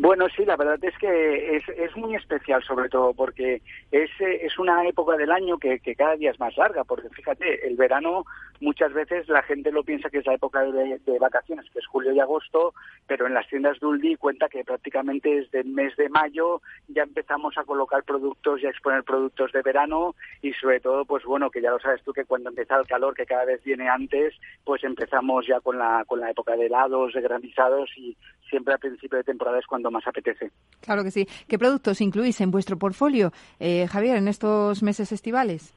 [0.00, 3.60] Bueno, sí, la verdad es que es, es muy especial, sobre todo porque
[3.92, 7.76] es, una época del año que, que, cada día es más larga, porque fíjate, el
[7.76, 8.24] verano
[8.60, 12.12] muchas veces la gente lo piensa que es la época de, vacaciones, que es julio
[12.12, 12.72] y agosto,
[13.06, 17.58] pero en las tiendas Duldi cuenta que prácticamente desde el mes de mayo ya empezamos
[17.58, 21.60] a colocar productos y a exponer productos de verano y sobre todo, pues bueno, que
[21.60, 24.82] ya lo sabes tú que cuando empieza el calor, que cada vez viene antes, pues
[24.84, 28.16] empezamos ya con la, con la época de helados, de granizados y
[28.52, 30.50] siempre a principio de temporada es cuando más apetece.
[30.80, 31.26] Claro que sí.
[31.48, 35.74] ¿Qué productos incluís en vuestro portfolio, eh, Javier, en estos meses estivales?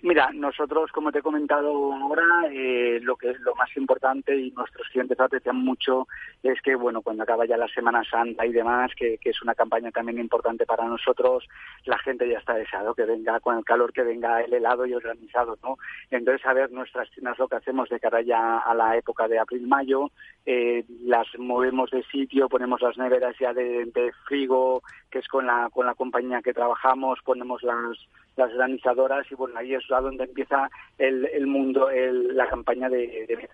[0.00, 4.52] Mira, nosotros, como te he comentado ahora, eh, lo que es lo más importante y
[4.52, 6.06] nuestros clientes aprecian mucho
[6.40, 9.90] es que, bueno, cuando acaba ya la Semana Santa y demás, que, es una campaña
[9.90, 11.48] también importante para nosotros,
[11.84, 14.94] la gente ya está deseado que venga con el calor, que venga el helado y
[14.94, 15.78] organizado, ¿no?
[16.12, 19.40] Entonces, a ver, nuestras tiendas lo que hacemos de cara ya a la época de
[19.40, 20.12] abril-mayo,
[20.46, 24.80] eh, las movemos de sitio, ponemos las neveras ya de, de frigo,
[25.10, 27.98] que es con la, con la compañía que trabajamos, ponemos las
[28.38, 33.26] las granizadoras y bueno, ahí es donde empieza el, el mundo, el, la campaña de,
[33.28, 33.48] de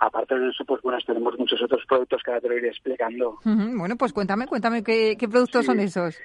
[0.00, 3.38] Aparte de eso, pues bueno, tenemos muchos otros productos que ahora te lo iré explicando.
[3.44, 6.20] Bueno, pues cuéntame, cuéntame qué, qué productos son esos.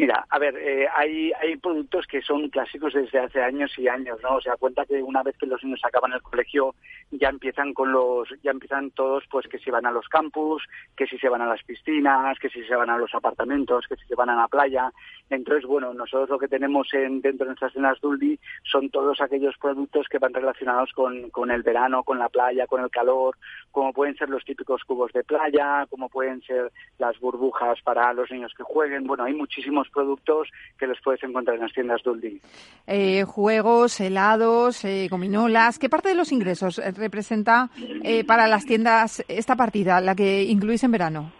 [0.00, 4.18] Mira, a ver, eh, hay, hay productos que son clásicos desde hace años y años,
[4.22, 4.36] ¿no?
[4.36, 6.74] O sea, cuenta que una vez que los niños acaban el colegio
[7.10, 10.62] ya empiezan con los, ya empiezan todos, pues que si van a los campus,
[10.96, 13.96] que si se van a las piscinas, que si se van a los apartamentos, que
[13.96, 14.90] si se van a la playa.
[15.28, 19.56] Entonces, bueno, nosotros lo que tenemos en, dentro de nuestras cenas Duldi son todos aquellos
[19.58, 23.36] productos que van relacionados con, con el verano, con la playa, con el calor,
[23.70, 28.30] como pueden ser los típicos cubos de playa, como pueden ser las burbujas para los
[28.30, 29.06] niños que jueguen.
[29.06, 30.48] Bueno, hay muchísimos productos
[30.78, 32.40] que los puedes encontrar en las tiendas Duldi.
[32.86, 35.78] Eh, juegos, helados, eh, gominolas.
[35.78, 37.70] ¿Qué parte de los ingresos eh, representa
[38.02, 41.32] eh, para las tiendas esta partida, la que incluís en verano?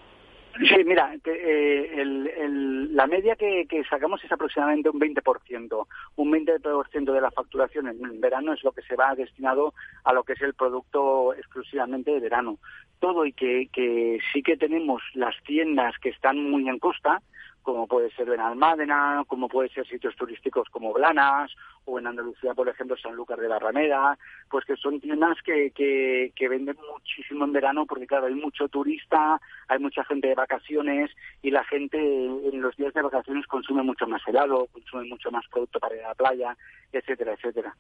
[0.59, 5.87] Sí, mira, el, la media que, sacamos es aproximadamente un 20%.
[6.17, 9.73] Un 20% de la facturación en verano es lo que se va destinado
[10.05, 12.59] a lo que es el producto exclusivamente de verano.
[12.99, 17.23] Todo y que, que sí que tenemos las tiendas que están muy en costa,
[17.63, 21.51] como puede ser Benalmádena, como puede ser sitios turísticos como Blanas,
[21.85, 26.49] o en Andalucía, por ejemplo, Sanlúcar de Barrameda, pues que son tiendas que, que, que
[26.49, 31.11] venden muchísimo en verano porque, claro, hay mucho turista, hay mucha gente de vacaciones
[31.43, 35.47] y la gente en los días de vacaciones consume mucho más helado, consume mucho más
[35.49, 36.57] producto para ir a la playa,
[36.93, 37.75] etcétera, etcétera.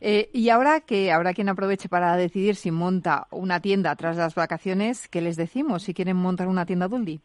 [0.00, 4.34] Eh, y ahora que habrá quien aproveche para decidir si monta una tienda tras las
[4.34, 7.20] vacaciones, ¿qué les decimos si quieren montar una tienda Duldi?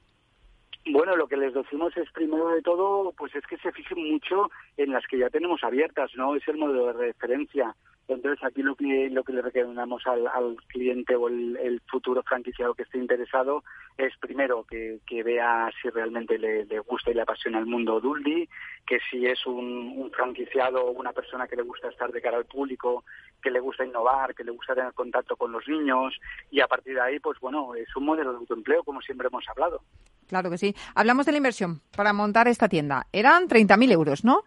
[0.89, 4.49] Bueno, lo que les decimos es primero de todo, pues es que se fijen mucho
[4.77, 6.35] en las que ya tenemos abiertas, ¿no?
[6.35, 7.75] Es el modelo de referencia.
[8.07, 12.73] Entonces aquí lo que lo que le recomendamos al, al cliente o el, futuro franquiciado
[12.73, 13.63] que esté interesado
[13.97, 18.47] es primero que, que vea si realmente le, gusta y le apasiona el mundo Duldi,
[18.85, 22.37] que si es un, un franquiciado o una persona que le gusta estar de cara
[22.37, 23.03] al público,
[23.41, 26.13] que le gusta innovar, que le gusta tener contacto con los niños
[26.49, 29.47] y a partir de ahí, pues bueno, es un modelo de autoempleo como siempre hemos
[29.49, 29.81] hablado.
[30.27, 30.75] Claro que sí.
[30.95, 33.07] Hablamos de la inversión para montar esta tienda.
[33.11, 34.43] Eran 30.000 euros, ¿no?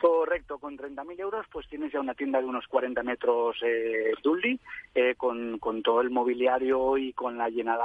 [0.00, 4.58] Correcto, con 30.000 euros pues tienes ya una tienda de unos 40 metros eh, Dully,
[4.94, 7.84] eh, con, con, todo el mobiliario y con la llenada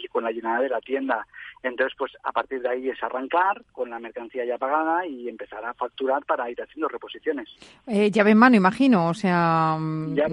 [0.00, 1.26] y con la llenada de la tienda.
[1.62, 5.64] Entonces pues a partir de ahí es arrancar con la mercancía ya pagada y empezar
[5.64, 7.48] a facturar para ir haciendo reposiciones.
[7.86, 9.76] Eh, llave en mano, imagino, o sea,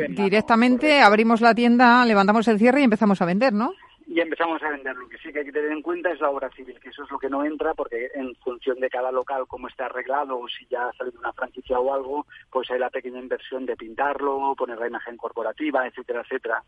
[0.09, 3.73] directamente abrimos la tienda, levantamos el cierre y empezamos a vender, ¿no?
[4.07, 4.95] Y empezamos a vender.
[4.95, 7.03] Lo que sí que hay que tener en cuenta es la obra civil, que eso
[7.03, 10.47] es lo que no entra, porque en función de cada local, cómo está arreglado, o
[10.47, 14.55] si ya ha salido una franquicia o algo, pues hay la pequeña inversión de pintarlo,
[14.57, 16.63] poner la imagen corporativa, etcétera, etcétera.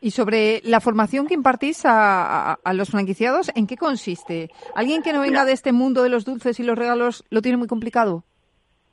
[0.00, 4.50] Y sobre la formación que impartís a, los franquiciados, ¿en qué consiste?
[4.74, 7.56] ¿Alguien que no venga de este mundo de los dulces y los regalos lo tiene
[7.56, 8.24] muy complicado?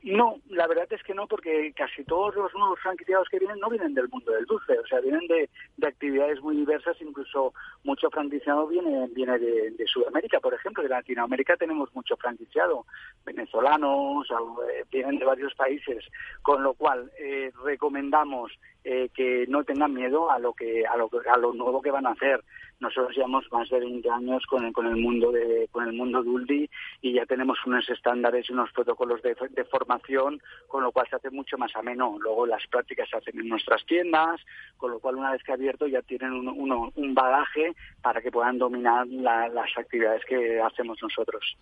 [0.03, 3.69] No, la verdad es que no, porque casi todos los nuevos franquiciados que vienen no
[3.69, 5.49] vienen del mundo del dulce, o sea, vienen de,
[5.87, 7.53] actividades muy diversas, incluso
[7.85, 12.85] mucho franquiciado viene, viene de, Sudamérica, por ejemplo, de Latinoamérica tenemos mucho franquiciado,
[13.25, 16.03] venezolanos, eh, vienen de varios países,
[16.41, 18.51] con lo cual eh, recomendamos
[18.83, 22.05] eh, que no tengan miedo a lo que a lo, a lo nuevo que van
[22.05, 22.43] a hacer.
[22.83, 26.69] Nosotros llevamos más de 20 años con el, mundo de con el mundo Duldi
[27.01, 29.35] y ya tenemos unos estándares y unos protocolos de,
[29.71, 32.17] formación, con lo cual se hace mucho más ameno.
[32.19, 34.41] Luego las prácticas se hacen en nuestras tiendas,
[34.75, 38.57] con lo cual una vez que abierto ya tienen un, un bagaje para que puedan
[38.57, 41.55] dominar las actividades que hacemos nosotros.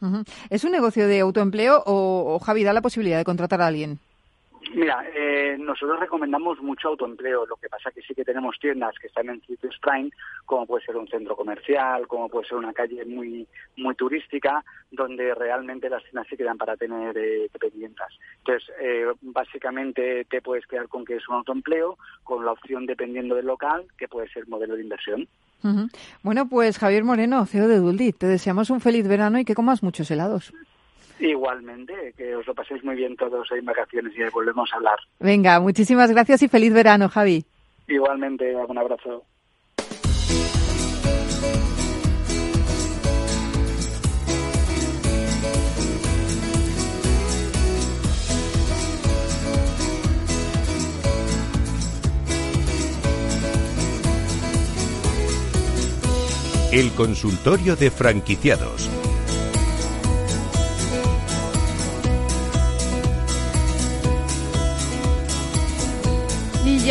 [0.49, 3.99] ¿Es un negocio de autoempleo o, o Javi da la posibilidad de contratar a alguien?
[4.73, 7.45] Mira, eh, nosotros recomendamos mucho autoempleo.
[7.45, 10.11] Lo que pasa que sí que tenemos tiendas que están en sitios prime,
[10.45, 13.47] como puede ser un centro comercial, como puede ser una calle muy
[13.77, 18.13] muy turística, donde realmente las tiendas se quedan para tener eh, dependientas.
[18.39, 23.35] Entonces, eh, básicamente te puedes quedar con que es un autoempleo, con la opción dependiendo
[23.35, 25.27] del local, que puede ser modelo de inversión.
[26.23, 29.83] Bueno, pues Javier Moreno, CEO de Duldi, te deseamos un feliz verano y que comas
[29.83, 30.51] muchos helados.
[31.21, 34.97] Igualmente, que os lo paséis muy bien todos en vacaciones y volvemos a hablar.
[35.19, 37.45] Venga, muchísimas gracias y feliz verano, Javi.
[37.87, 39.23] Igualmente, un abrazo.
[56.71, 58.89] El consultorio de franquiciados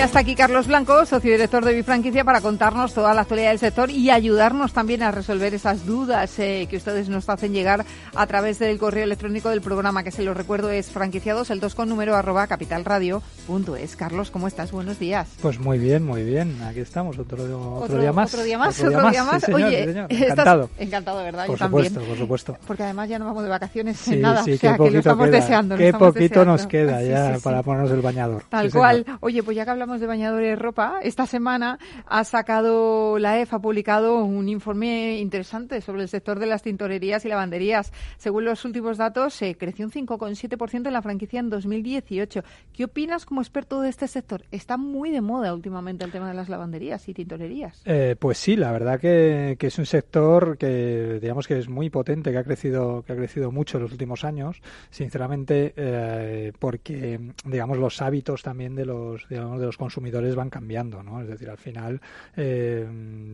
[0.01, 3.59] ya está aquí Carlos Blanco, socio director de Bifranquicia, para contarnos toda la actualidad del
[3.59, 7.85] sector y ayudarnos también a resolver esas dudas eh, que ustedes nos hacen llegar
[8.15, 11.75] a través del correo electrónico del programa, que se lo recuerdo es franquiciados, el 2
[11.75, 13.97] con número arroba capitalradio.es.
[13.97, 14.73] Carlos, ¿cómo estás?
[14.73, 15.29] Buenos días.
[15.43, 16.63] Pues muy bien, muy bien.
[16.63, 18.33] Aquí estamos, otro, otro, día más.
[18.33, 19.47] Otro día más, otro, día más.
[19.51, 20.71] Oye, encantado.
[20.79, 21.45] encantado, ¿verdad?
[21.45, 22.09] Por Yo supuesto, también.
[22.09, 22.57] por supuesto.
[22.67, 24.99] Porque además ya no vamos de vacaciones sí, en nada, sí, o sea que lo
[24.99, 25.37] estamos queda.
[25.37, 25.77] deseando.
[25.77, 28.45] Qué poquito nos queda ya para ponernos el bañador.
[28.49, 29.05] Tal cual.
[29.21, 33.55] Oye, pues ya que hablamos de bañadores de ropa, esta semana ha sacado la EF,
[33.55, 37.93] ha publicado un informe interesante sobre el sector de las tintorerías y lavanderías.
[38.19, 42.45] Según los últimos datos, se creció un 5,7% en la franquicia en 2018.
[42.73, 44.45] ¿Qué opinas como experto de este sector?
[44.53, 47.83] Está muy de moda últimamente el tema de las lavanderías y tintorerías.
[47.87, 52.31] Eh, pues sí, la verdad que, es un sector que digamos que es muy potente,
[52.31, 54.61] que ha crecido, que ha crecido mucho en los últimos años,
[54.91, 61.03] sinceramente, eh, porque digamos los hábitos también de los, digamos, de los consumidores van cambiando,
[61.03, 61.21] ¿no?
[61.21, 62.01] Es decir, al final
[62.37, 62.87] eh,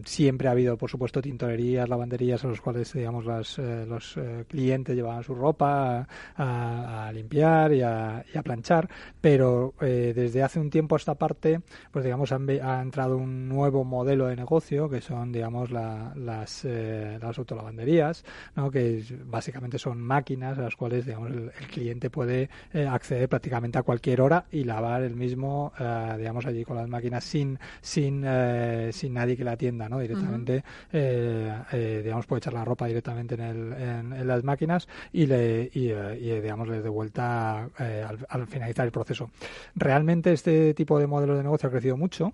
[0.05, 4.45] siempre ha habido, por supuesto, tintorerías, lavanderías a los cuales, digamos, las, eh, los eh,
[4.49, 6.07] clientes llevaban su ropa
[6.37, 8.89] a, limpiar y a, planchar,
[9.20, 11.61] pero desde hace un tiempo a esta parte,
[11.91, 18.24] pues digamos, ha entrado un nuevo modelo de negocio que son, digamos, las, las autolavanderías,
[18.55, 18.70] ¿no?
[18.70, 22.49] Que básicamente son máquinas a las cuales, digamos, el, cliente puede
[22.89, 25.72] acceder prácticamente a cualquier hora y lavar el mismo,
[26.47, 28.24] allí con las máquinas sin, sin,
[28.93, 29.99] sin nadie que la atienda, ¿no?
[29.99, 35.91] Directamente, digamos, puede echar la ropa directamente en, el, en, las máquinas y, le, y,
[35.91, 39.31] y digamos, le de vuelta al, al finalizar el proceso.
[39.74, 42.33] Realmente este tipo de modelo de negocio ha crecido mucho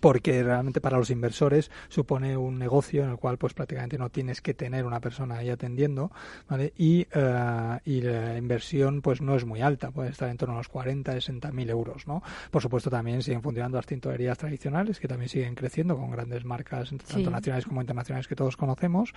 [0.00, 4.40] porque realmente para los inversores supone un negocio en el cual pues prácticamente no tienes
[4.40, 6.10] que tener una persona ahí atendiendo
[6.48, 6.72] ¿vale?
[6.76, 10.58] y, eh, y la inversión pues no es muy alta puede estar en torno a
[10.58, 12.22] los 40 60 mil euros ¿no?
[12.50, 16.90] por supuesto también siguen funcionando las tintorerías tradicionales que también siguen creciendo con grandes marcas
[16.90, 19.12] tanto nacionales como internacionales que todos conocemos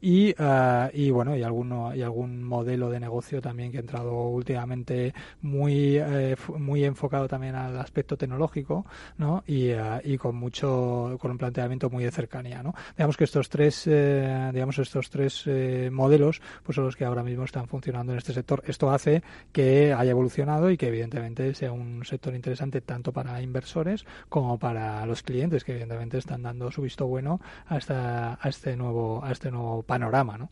[0.00, 4.28] y, uh, y bueno y alguno y algún modelo de negocio también que ha entrado
[4.28, 8.86] últimamente muy eh, muy enfocado también al aspecto tecnológico
[9.16, 9.42] ¿no?
[9.46, 9.70] y
[10.04, 14.50] y con mucho con un planteamiento muy de cercanía no digamos que estos tres eh,
[14.52, 18.32] digamos estos tres eh, modelos pues son los que ahora mismo están funcionando en este
[18.32, 18.62] sector.
[18.66, 19.22] Esto hace
[19.52, 25.04] que haya evolucionado y que evidentemente sea un sector interesante tanto para inversores como para
[25.06, 29.32] los clientes que evidentemente están dando su visto bueno a esta a este nuevo a
[29.32, 30.50] este nuevo panorama no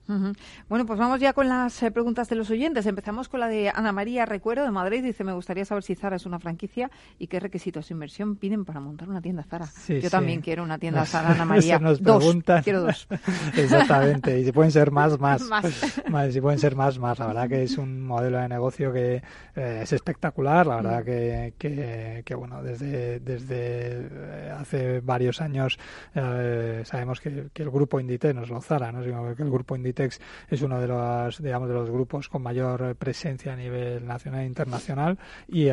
[0.69, 2.87] bueno pues vamos ya con las eh, preguntas de los oyentes.
[2.87, 5.03] Empezamos con la de Ana María Recuero de Madrid.
[5.03, 8.65] Dice me gustaría saber si Zara es una franquicia y qué requisitos de inversión piden
[8.65, 9.67] para montar una tienda Zara.
[9.89, 11.81] Yo también quiero una tienda Zara, Ana María.
[11.81, 12.25] nos dos.
[12.63, 13.09] Quiero dos.
[13.57, 14.39] Exactamente.
[14.39, 15.43] Y si pueden ser más, más.
[16.09, 16.33] más.
[16.33, 17.19] Si pueden ser más, más.
[17.19, 19.23] La verdad que es un modelo de negocio que
[19.57, 20.67] eh, es espectacular.
[20.69, 25.77] La verdad que, que, bueno, desde, desde eh, hace varios años
[26.15, 29.03] eh, sabemos que, el grupo Inditex, no es lo Zara, ¿no?
[29.03, 32.95] sino que el grupo Inditex es uno de los, digamos, de los grupos con mayor
[32.95, 35.19] presencia a nivel nacional e internacional
[35.49, 35.65] y,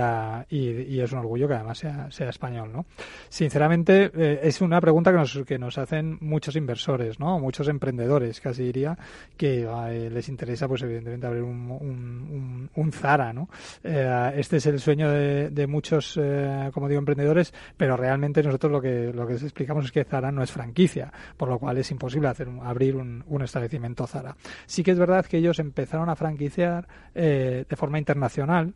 [0.49, 2.71] y, es un orgullo que además sea, sea español.
[2.71, 2.85] ¿no?
[3.43, 7.39] Sinceramente, eh, es una pregunta que nos, que nos hacen muchos inversores, ¿no?
[7.39, 8.97] Muchos emprendedores, casi diría,
[9.35, 13.49] que eh, les interesa, pues evidentemente, abrir un, un, Zara, ¿no?
[13.83, 16.17] Eh, este es el sueño de, de muchos,
[16.73, 20.31] como digo, emprendedores, pero realmente nosotros lo que, lo que les explicamos es que Zara
[20.31, 24.37] no es franquicia, por lo cual es imposible hacer abrir un establecimiento Zara.
[24.65, 28.73] Sí que es verdad que ellos empezaron a franquiciar de forma internacional,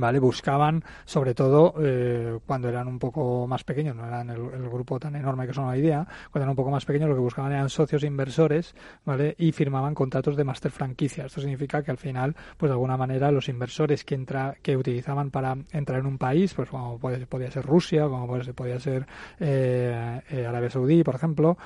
[0.00, 0.18] ¿vale?
[0.18, 5.16] Buscaban, sobre todo eh, cuando eran un poco más pequeños, no eran el, grupo tan
[5.16, 7.68] enorme que son hoy día, cuando eran un poco más pequeños lo que buscaban eran
[7.68, 8.74] socios inversores,
[9.04, 9.34] ¿vale?
[9.38, 11.26] Y firmaban contratos de master franquicia.
[11.26, 15.30] Esto significa que al final, pues de alguna manera los inversores que entra, que utilizaban
[15.30, 19.06] para entrar en un país, pues como podía ser Rusia, como podía ser
[19.40, 21.56] eh, eh, Arabia Saudí, por ejemplo,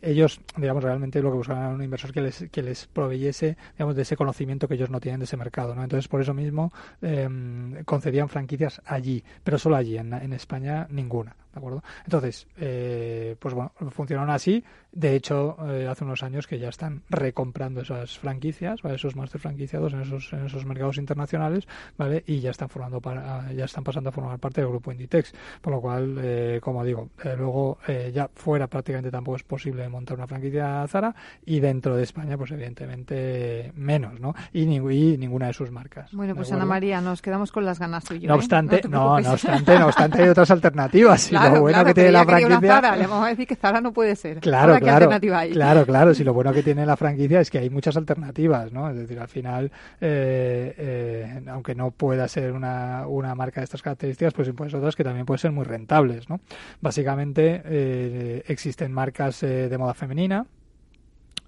[0.00, 3.96] ellos, digamos, realmente lo que buscaban era un inversor que les, que les proveyese, digamos,
[3.96, 5.82] de ese conocimiento que ellos no tienen de ese mercado, ¿no?
[5.82, 7.41] Entonces, por eso mismo, Em,
[7.84, 11.36] concedían franquicias allí, pero solo allí, en, en España ninguna.
[11.52, 11.82] ¿De acuerdo?
[12.04, 14.64] Entonces, eh, pues bueno, funcionaron así.
[14.90, 19.94] De hecho, eh, hace unos años que ya están recomprando esas franquicias, esos máster franquiciados
[19.94, 22.22] en esos, en esos mercados internacionales, ¿vale?
[22.26, 25.32] Y ya están formando para, ya están pasando a formar parte del grupo Inditex.
[25.62, 27.78] Por lo cual, eh, como digo, luego
[28.12, 31.14] ya fuera prácticamente tampoco es posible montar una franquicia Zara
[31.46, 34.34] y dentro de España, pues evidentemente menos, ¿no?
[34.52, 36.12] Y, ninguna de sus marcas.
[36.12, 39.78] Bueno, pues Ana María, nos quedamos con las ganas tú No obstante, no, no, obstante,
[39.78, 42.96] no obstante hay otras alternativas lo bueno que tiene la franquicia.
[42.96, 44.40] le vamos a decir que Zara no puede ser.
[44.40, 45.08] Claro, claro.
[45.52, 46.14] Claro, claro.
[46.14, 48.90] Si lo bueno que tiene la franquicia es que hay muchas alternativas, ¿no?
[48.90, 49.70] Es decir, al final,
[50.00, 54.96] eh, eh, aunque no pueda ser una, una marca de estas características, pues pues otras
[54.96, 56.40] que también pueden ser muy rentables, ¿no?
[56.80, 60.46] Básicamente, eh, existen marcas de moda femenina,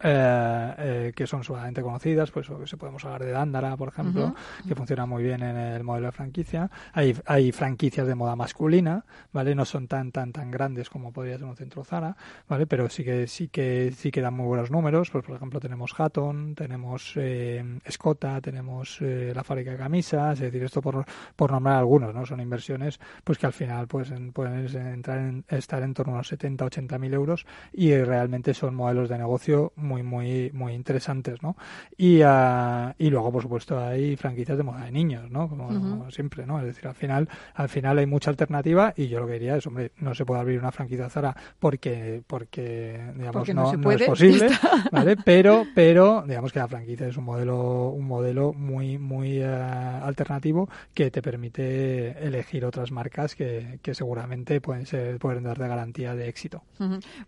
[0.07, 4.35] eh, eh, que son sumamente conocidas, pues se podemos hablar de Dándara, por ejemplo,
[4.69, 6.71] que funciona muy bien en el modelo de franquicia.
[6.93, 9.55] Hay, hay franquicias de moda masculina, ¿vale?
[9.55, 12.67] No son tan tan tan grandes como podría ser un centro Zara, ¿vale?
[12.67, 15.99] Pero sí que sí que sí que dan muy buenos números, pues por ejemplo tenemos
[15.99, 21.51] Hatton, tenemos eh, Escota, tenemos eh, la fábrica de camisas, es decir, esto por, por
[21.51, 22.27] nombrar algunos, ¿no?
[22.27, 26.29] Son inversiones pues que al final pues pueden entrar en, estar en torno a los
[26.29, 31.43] 70, 80 mil euros y realmente son modelos de negocio muy muy, muy, muy interesantes,
[31.43, 31.57] ¿no?
[31.97, 35.49] Y, ah, y luego, por supuesto, hay franquicias de moda de niños, ¿no?
[35.49, 36.59] Como, siempre, ¿no?
[36.61, 39.67] Es decir, al final, al final hay mucha alternativa y yo lo que diría es,
[39.67, 44.49] hombre, no se puede abrir una franquicia Zara porque, porque digamos, no, es posible,
[44.93, 45.17] ¿vale?
[45.17, 50.69] Pero, pero, digamos que la franquicia es un modelo, un modelo muy, muy eh, alternativo
[50.93, 56.15] que te permite elegir otras marcas que, que seguramente pueden ser, pueden dar de garantía
[56.15, 56.63] de éxito.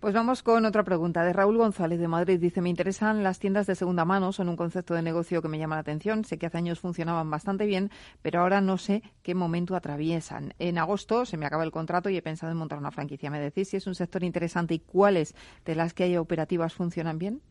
[0.00, 2.40] Pues vamos con otra pregunta de Raúl González de Madrid.
[2.46, 5.58] Dice, me interesan las tiendas de segunda mano, son un concepto de negocio que me
[5.58, 6.24] llama la atención.
[6.24, 7.90] Sé que hace años funcionaban bastante bien,
[8.22, 10.54] pero ahora no sé qué momento atraviesan.
[10.60, 13.32] En agosto se me acaba el contrato y he pensado en montar una franquicia.
[13.32, 15.34] ¿Me decís si es un sector interesante y cuáles
[15.64, 17.42] de las que hay operativas funcionan bien?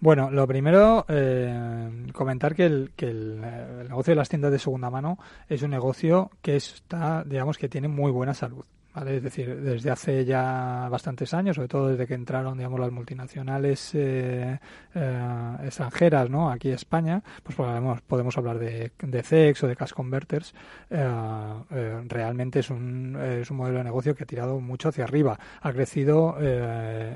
[0.00, 4.58] Bueno, lo primero, eh, comentar que, el, que el, el, negocio de las tiendas de
[4.58, 5.16] segunda mano
[5.48, 8.66] es un negocio que está, digamos, que tiene muy buena salud.
[8.94, 9.16] ¿Vale?
[9.16, 13.94] Es decir, desde hace ya bastantes años, sobre todo desde que entraron, digamos, las multinacionales
[13.94, 14.58] eh,
[14.94, 16.50] eh, extranjeras, ¿no?
[16.50, 20.54] Aquí en España, pues podemos, podemos hablar de, de CEX o de Cash Converters.
[20.90, 25.38] Eh, realmente es un, es un modelo de negocio que ha tirado mucho hacia arriba,
[25.60, 26.36] ha crecido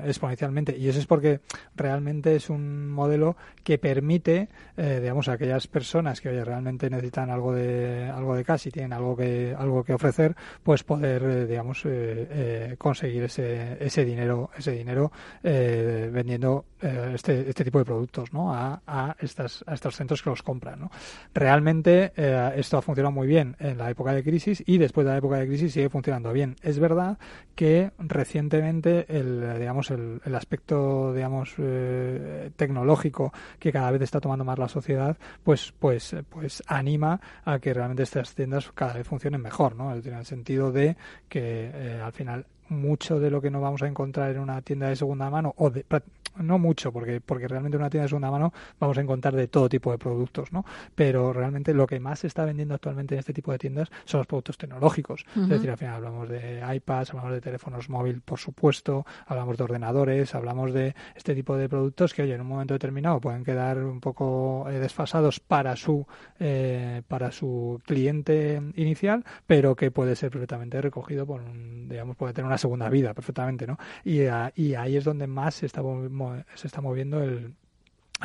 [0.05, 1.41] exponencialmente y eso es porque
[1.75, 8.09] realmente es un modelo que permite, digamos, a aquellas personas que realmente necesitan algo de
[8.13, 12.75] algo de cash y tienen algo que algo que ofrecer, pues poder, digamos eh, eh,
[12.77, 15.11] conseguir ese, ese dinero ese dinero
[15.43, 18.53] eh, vendiendo este, este tipo de productos ¿no?
[18.53, 20.79] a, a, estas, a estos centros que los compran.
[20.79, 20.91] ¿no?
[21.33, 22.11] Realmente
[22.59, 25.37] esto ha funcionado muy bien en la época de crisis y después de la época
[25.37, 26.57] de crisis sigue funcionando bien.
[26.61, 27.17] Es verdad
[27.55, 31.55] que recientemente el, digamos, el, el aspecto digamos,
[32.55, 37.73] tecnológico que cada vez está tomando más la sociedad pues, pues, pues anima a que
[37.73, 39.95] realmente estas tiendas cada vez funcionen mejor, ¿no?
[39.95, 40.97] en el sentido de
[41.29, 44.89] que eh, al final mucho de lo que no vamos a encontrar en una tienda
[44.89, 45.85] de segunda mano o de,
[46.37, 49.47] no mucho, porque, porque realmente en una tienda de segunda mano vamos a encontrar de
[49.47, 50.65] todo tipo de productos, ¿no?
[50.95, 54.19] Pero realmente lo que más se está vendiendo actualmente en este tipo de tiendas son
[54.19, 55.25] los productos tecnológicos.
[55.35, 59.63] Es decir, al final hablamos de iPads, hablamos de teléfonos móviles, por supuesto, hablamos de
[59.63, 63.83] ordenadores, hablamos de este tipo de productos que, oye, en un momento determinado pueden quedar
[63.83, 66.05] un poco eh, desfasados para su,
[66.39, 72.33] eh, para su cliente inicial, pero que puede ser perfectamente recogido por un, digamos, puede
[72.33, 73.77] tener una segunda vida perfectamente, ¿no?
[74.03, 74.21] Y,
[74.55, 75.81] y ahí es donde más se está
[76.55, 77.55] se está moviendo el,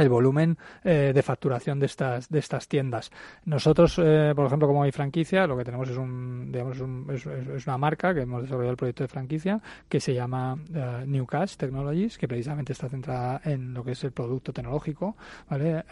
[0.00, 3.10] el volumen eh, de facturación de estas de estas tiendas.
[3.44, 6.78] Nosotros, eh, por ejemplo, como hay franquicia, lo que tenemos es un digamos
[7.10, 11.26] es, una marca que hemos desarrollado el proyecto de franquicia que se llama uh, New
[11.26, 15.16] Cash Technologies, que precisamente está centrada en lo que es el producto tecnológico,
[15.48, 15.84] ¿vale?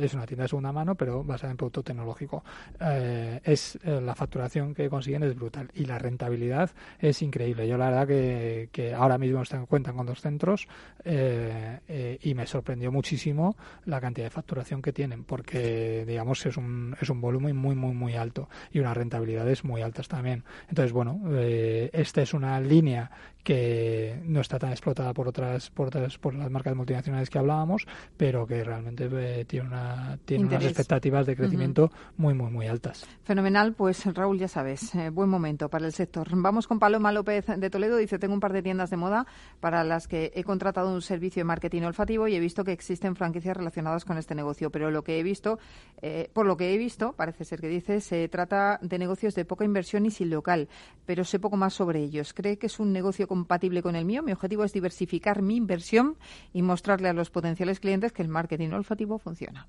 [0.00, 2.42] es una tienda de segunda mano, pero basada en producto tecnológico.
[2.80, 7.68] es la facturación que consiguen es brutal y la rentabilidad es increíble.
[7.68, 10.66] Yo la verdad que, que ahora mismo están cuentan con dos centros
[11.04, 13.35] y me sorprendió muchísimo
[13.84, 17.94] la cantidad de facturación que tienen, porque digamos es un, es un volumen muy, muy,
[17.94, 20.44] muy alto y unas rentabilidades muy altas también.
[20.68, 23.10] Entonces, bueno, eh, esta es una línea
[23.46, 27.86] que no está tan explotada por otras, por otras, por las marcas multinacionales que hablábamos,
[28.16, 33.06] pero que realmente eh, tiene, una, tiene unas expectativas de crecimiento muy, muy, muy altas.
[33.22, 36.26] Fenomenal, pues Raúl, ya sabes, eh, buen momento para el sector.
[36.32, 39.26] Vamos con Paloma López de Toledo, dice, tengo un par de tiendas de moda
[39.60, 43.14] para las que he contratado un servicio de marketing olfativo y he visto que existen
[43.16, 45.58] franquicias relacionadas con este negocio, pero lo que he visto,
[46.02, 49.44] eh, por lo que he visto, parece ser que dice, se trata de negocios de
[49.44, 50.68] poca inversión y sin local,
[51.04, 52.32] pero sé poco más sobre ellos.
[52.32, 54.22] ¿Cree que es un negocio compatible con el mío.
[54.22, 56.16] Mi objetivo es diversificar mi inversión
[56.52, 59.68] y mostrarle a los potenciales clientes que el marketing olfativo funciona.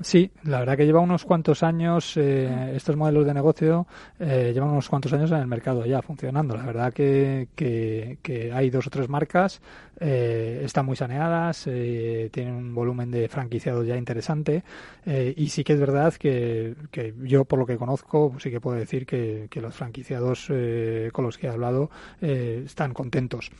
[0.00, 3.88] Sí, la verdad que lleva unos cuantos años, eh, estos modelos de negocio
[4.20, 6.56] eh, llevan unos cuantos años en el mercado ya funcionando.
[6.56, 9.60] La verdad que, que, hay dos o tres marcas,
[9.98, 14.62] eh, están muy saneadas, tienen un volumen de franquiciados ya interesante
[15.04, 18.78] y sí que es verdad que, que, yo, por lo que conozco, sí que puedo
[18.78, 20.46] decir que, que los franquiciados
[21.12, 23.50] con los que he hablado están contentos.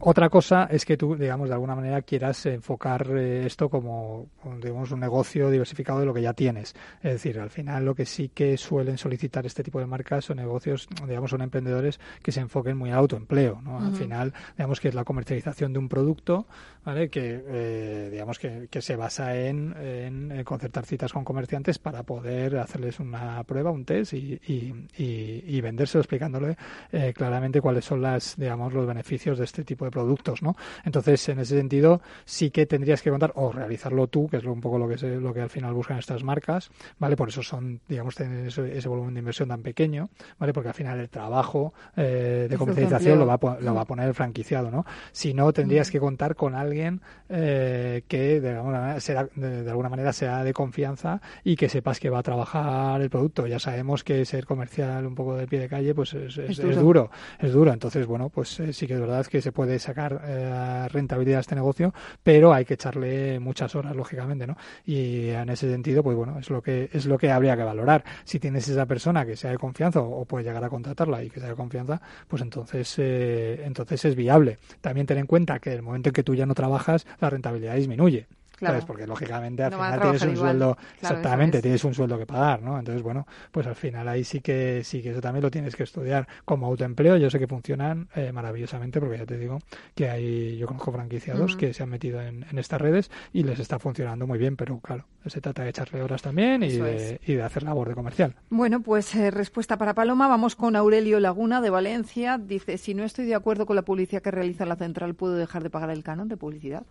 [0.00, 4.28] Otra cosa es que tú, digamos, de alguna manera quieras enfocar eh, esto como,
[4.60, 6.74] digamos, un negocio diversificado de lo que ya tienes.
[7.02, 10.36] Es decir, al final lo que sí que suelen solicitar este tipo de marcas son
[10.36, 13.78] negocios, digamos, son emprendedores que se enfoquen muy al autoempleo, ¿no?
[13.78, 16.46] Al final, digamos que es la comercialización de un producto,
[16.84, 17.08] ¿vale?
[17.08, 22.58] Que, eh, digamos, que, que, se basa en, en, concertar citas con comerciantes para poder
[22.58, 26.56] hacerles una prueba, un test y, y, y, y vendérselo explicándole
[26.92, 30.54] eh, claramente cuáles son las, digamos, los beneficios de este tipo de de productos, ¿no?
[30.84, 34.60] Entonces, en ese sentido, sí que tendrías que contar o realizarlo tú, que es un
[34.60, 37.16] poco lo que lo que al final buscan estas marcas, ¿vale?
[37.16, 40.08] Por eso son, digamos, tener ese, volumen de inversión tan pequeño,
[40.38, 40.52] ¿vale?
[40.52, 44.08] Porque al final el trabajo eh, de comercialización lo va, a, lo va a poner
[44.08, 44.84] el franquiciado, ¿no?
[45.12, 49.88] Si no, tendrías que contar con alguien eh, que de alguna, manera sea, de, alguna
[49.88, 53.46] manera sea de confianza y que sepas que va a trabajar el producto.
[53.46, 57.10] Ya sabemos que ser comercial un poco de pie de calle, pues es, duro.
[57.38, 57.72] es duro.
[57.72, 61.54] Entonces, bueno, pues eh, sí que es verdad que se puede sacar rentabilidad a este
[61.54, 64.56] negocio, pero hay que echarle muchas horas, lógicamente, ¿no?
[64.84, 68.04] Y en ese sentido, pues bueno, es lo que es lo que habría que valorar.
[68.24, 71.40] Si tienes esa persona que sea de confianza o, puedes llegar a contratarla y que
[71.40, 74.58] sea de confianza, pues entonces eh, entonces es viable.
[74.80, 77.76] También ten en cuenta que el momento en que tú ya no trabajas, la rentabilidad
[77.76, 78.26] disminuye.
[78.58, 78.80] Claro.
[78.86, 82.78] Porque lógicamente al final tienes un sueldo, exactamente, tienes un sueldo que pagar, ¿no?
[82.78, 85.84] Entonces, bueno, pues al final ahí sí que sí que eso también lo tienes que
[85.84, 87.16] estudiar como autoempleo.
[87.16, 89.60] Yo sé que funcionan eh, maravillosamente porque ya te digo
[89.94, 93.78] que hay, yo conozco franquiciados que se han metido en, estas redes y les está
[93.78, 97.42] funcionando muy bien, pero claro, se trata de echarle horas también y, de, y de,
[97.42, 98.34] hacer labor de comercial.
[98.50, 100.26] Bueno, pues eh, respuesta para Paloma.
[100.26, 102.38] Vamos con Aurelio Laguna de Valencia.
[102.38, 105.62] Dice, si no estoy de acuerdo con la publicidad que realiza la central, ¿puedo dejar
[105.62, 106.82] de pagar el canon de publicidad?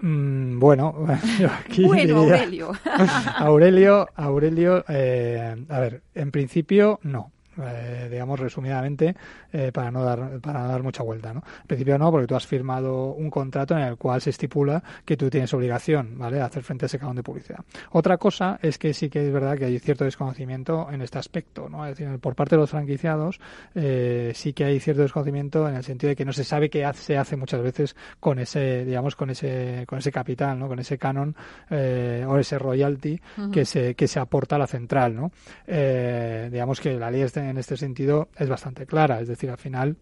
[0.00, 1.06] Mm, bueno,
[1.60, 2.72] aquí bueno, Aurelio.
[3.36, 7.32] Aurelio, Aurelio, eh, a ver, en principio no.
[7.66, 9.14] Eh, digamos resumidamente,
[9.52, 11.32] eh, para no dar para dar mucha vuelta.
[11.32, 11.42] ¿no?
[11.62, 15.16] En principio no, porque tú has firmado un contrato en el cual se estipula que
[15.16, 16.36] tú tienes obligación ¿vale?
[16.36, 17.60] de hacer frente a ese canon de publicidad.
[17.92, 21.68] Otra cosa es que sí que es verdad que hay cierto desconocimiento en este aspecto.
[21.68, 21.86] ¿no?
[21.86, 23.40] Es decir, por parte de los franquiciados
[23.74, 26.90] eh, sí que hay cierto desconocimiento en el sentido de que no se sabe qué
[26.94, 30.68] se hace muchas veces con ese, digamos, con ese, con ese capital, ¿no?
[30.68, 31.34] con ese canon
[31.70, 33.20] o ese royalty
[33.52, 35.14] que, se, que se aporta a la central.
[35.14, 35.32] ¿no?
[35.66, 39.96] digamos que la ley está en este sentido es bastante clara, es decir, al final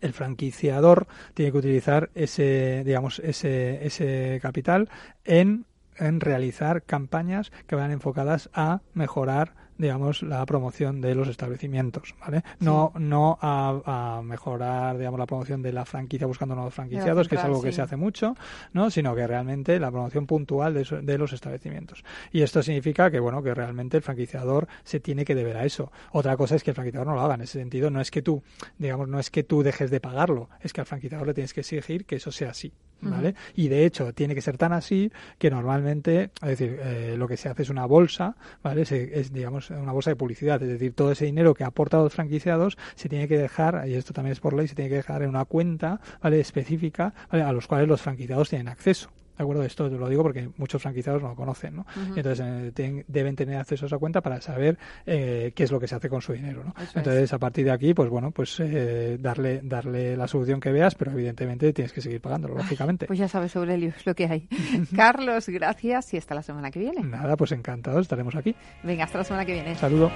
[0.00, 4.88] el franquiciador tiene que utilizar ese, digamos, ese, ese capital
[5.24, 5.66] en,
[5.96, 12.42] en realizar campañas que van enfocadas a mejorar digamos, la promoción de los establecimientos, ¿vale?
[12.58, 17.44] No, no a, mejorar, digamos, la promoción de la franquicia buscando nuevos franquiciados, que es
[17.44, 18.36] algo que se hace mucho,
[18.72, 18.90] ¿no?
[18.90, 22.04] Sino que realmente la promoción puntual de, de, los establecimientos.
[22.30, 25.90] Y esto significa que, bueno, que realmente el franquiciador se tiene que deber a eso.
[26.12, 27.34] Otra cosa es que el franquiciador no lo haga.
[27.34, 28.42] En ese sentido, no es que tú,
[28.78, 31.60] digamos, no es que tú dejes de pagarlo, es que al franquiciador le tienes que
[31.60, 32.72] exigir que eso sea así,
[33.02, 33.34] ¿vale?
[33.54, 37.36] Y de hecho, tiene que ser tan así que normalmente, es decir, eh, lo que
[37.36, 38.82] se hace es una bolsa, ¿vale?
[38.82, 42.14] es, digamos, una bolsa de publicidad, es decir, todo ese dinero que ha aportado los
[42.14, 45.22] franquiciados se tiene que dejar, y esto también es por ley, se tiene que dejar
[45.22, 46.40] en una cuenta ¿vale?
[46.40, 49.10] específica a los cuales los franquiciados tienen acceso.
[49.36, 49.62] ¿De acuerdo?
[49.62, 51.86] Esto lo digo porque muchos franquiciados no lo conocen, ¿no?
[52.14, 52.40] Entonces
[52.76, 55.94] eh, deben tener acceso a esa cuenta para saber eh, qué es lo que se
[55.94, 56.74] hace con su dinero, ¿no?
[56.94, 60.94] Entonces, a partir de aquí, pues bueno, pues eh, darle, darle la solución que veas,
[60.94, 63.06] pero evidentemente tienes que seguir pagándolo, lógicamente.
[63.06, 64.48] Pues ya sabes, Aurelio, es lo que hay.
[64.94, 67.02] Carlos, gracias y hasta la semana que viene.
[67.02, 68.54] Nada, pues encantados, estaremos aquí.
[68.82, 69.74] Venga, hasta la semana que viene.
[69.74, 70.10] Saludo.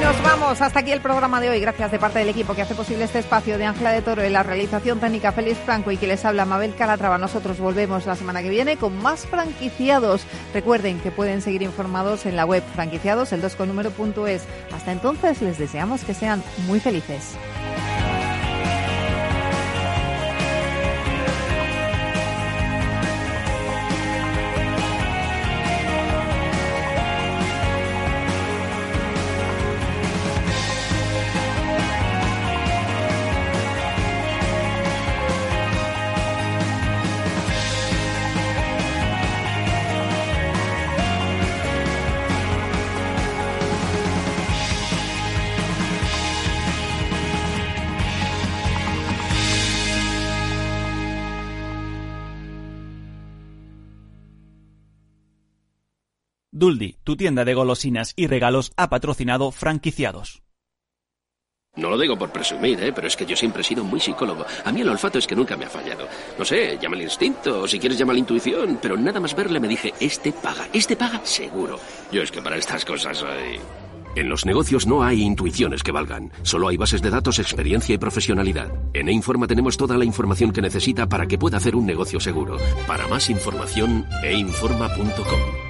[0.00, 0.62] Y nos vamos.
[0.62, 1.60] Hasta aquí el programa de hoy.
[1.60, 4.32] Gracias de parte del equipo que hace posible este espacio de Ángela de Toro en
[4.32, 7.18] la realización técnica Félix Franco y que les habla Mabel Calatrava.
[7.18, 10.22] Nosotros volvemos la semana que viene con más franquiciados.
[10.54, 13.70] Recuerden que pueden seguir informados en la web franquiciados, el 2 con.
[14.72, 17.36] Hasta entonces les deseamos que sean muy felices.
[56.70, 60.44] Duldi, tu tienda de golosinas y regalos, ha patrocinado franquiciados.
[61.74, 62.92] No lo digo por presumir, ¿eh?
[62.92, 64.44] pero es que yo siempre he sido muy psicólogo.
[64.64, 66.06] A mí el olfato es que nunca me ha fallado.
[66.38, 69.58] No sé, llama el instinto, o si quieres llama la intuición, pero nada más verle
[69.58, 71.80] me dije, este paga, este paga seguro.
[72.12, 73.58] Yo es que para estas cosas soy...
[74.14, 77.98] En los negocios no hay intuiciones que valgan, solo hay bases de datos, experiencia y
[77.98, 78.72] profesionalidad.
[78.92, 82.58] En E-Informa tenemos toda la información que necesita para que pueda hacer un negocio seguro.
[82.86, 85.69] Para más información, einforma.com.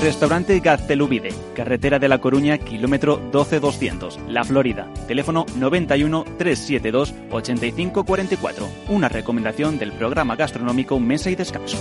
[0.00, 4.88] Restaurante Gaztelubide, carretera de La Coruña, kilómetro 12200, La Florida.
[5.06, 8.68] Teléfono 91 372 8544.
[8.88, 11.76] Una recomendación del programa gastronómico Mesa y Descanso.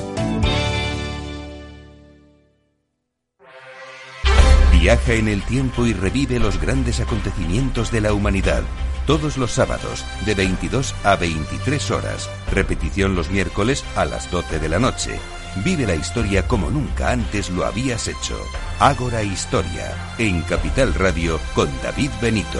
[4.74, 8.64] Viaja en el tiempo y revive los grandes acontecimientos de la humanidad.
[9.08, 12.30] Todos los sábados, de 22 a 23 horas.
[12.52, 15.20] Repetición los miércoles a las 12 de la noche.
[15.64, 18.40] Vive la historia como nunca antes lo habías hecho.
[18.80, 22.60] Ágora Historia, en Capital Radio con David Benito.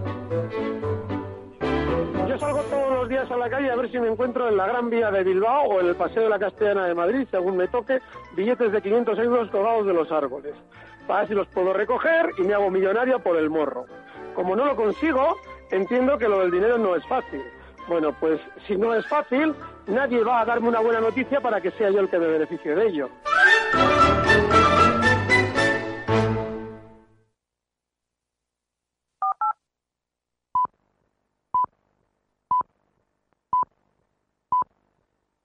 [3.01, 5.23] Los días a la calle a ver si me encuentro en la Gran Vía de
[5.23, 7.99] Bilbao o en el Paseo de la Castellana de Madrid, según me toque,
[8.35, 10.53] billetes de 500 euros colgados de los árboles.
[11.07, 13.85] Para ver si los puedo recoger y me hago millonario por el morro.
[14.35, 15.35] Como no lo consigo,
[15.71, 17.41] entiendo que lo del dinero no es fácil.
[17.87, 19.55] Bueno, pues si no es fácil,
[19.87, 22.75] nadie va a darme una buena noticia para que sea yo el que me beneficie
[22.75, 23.09] de ello.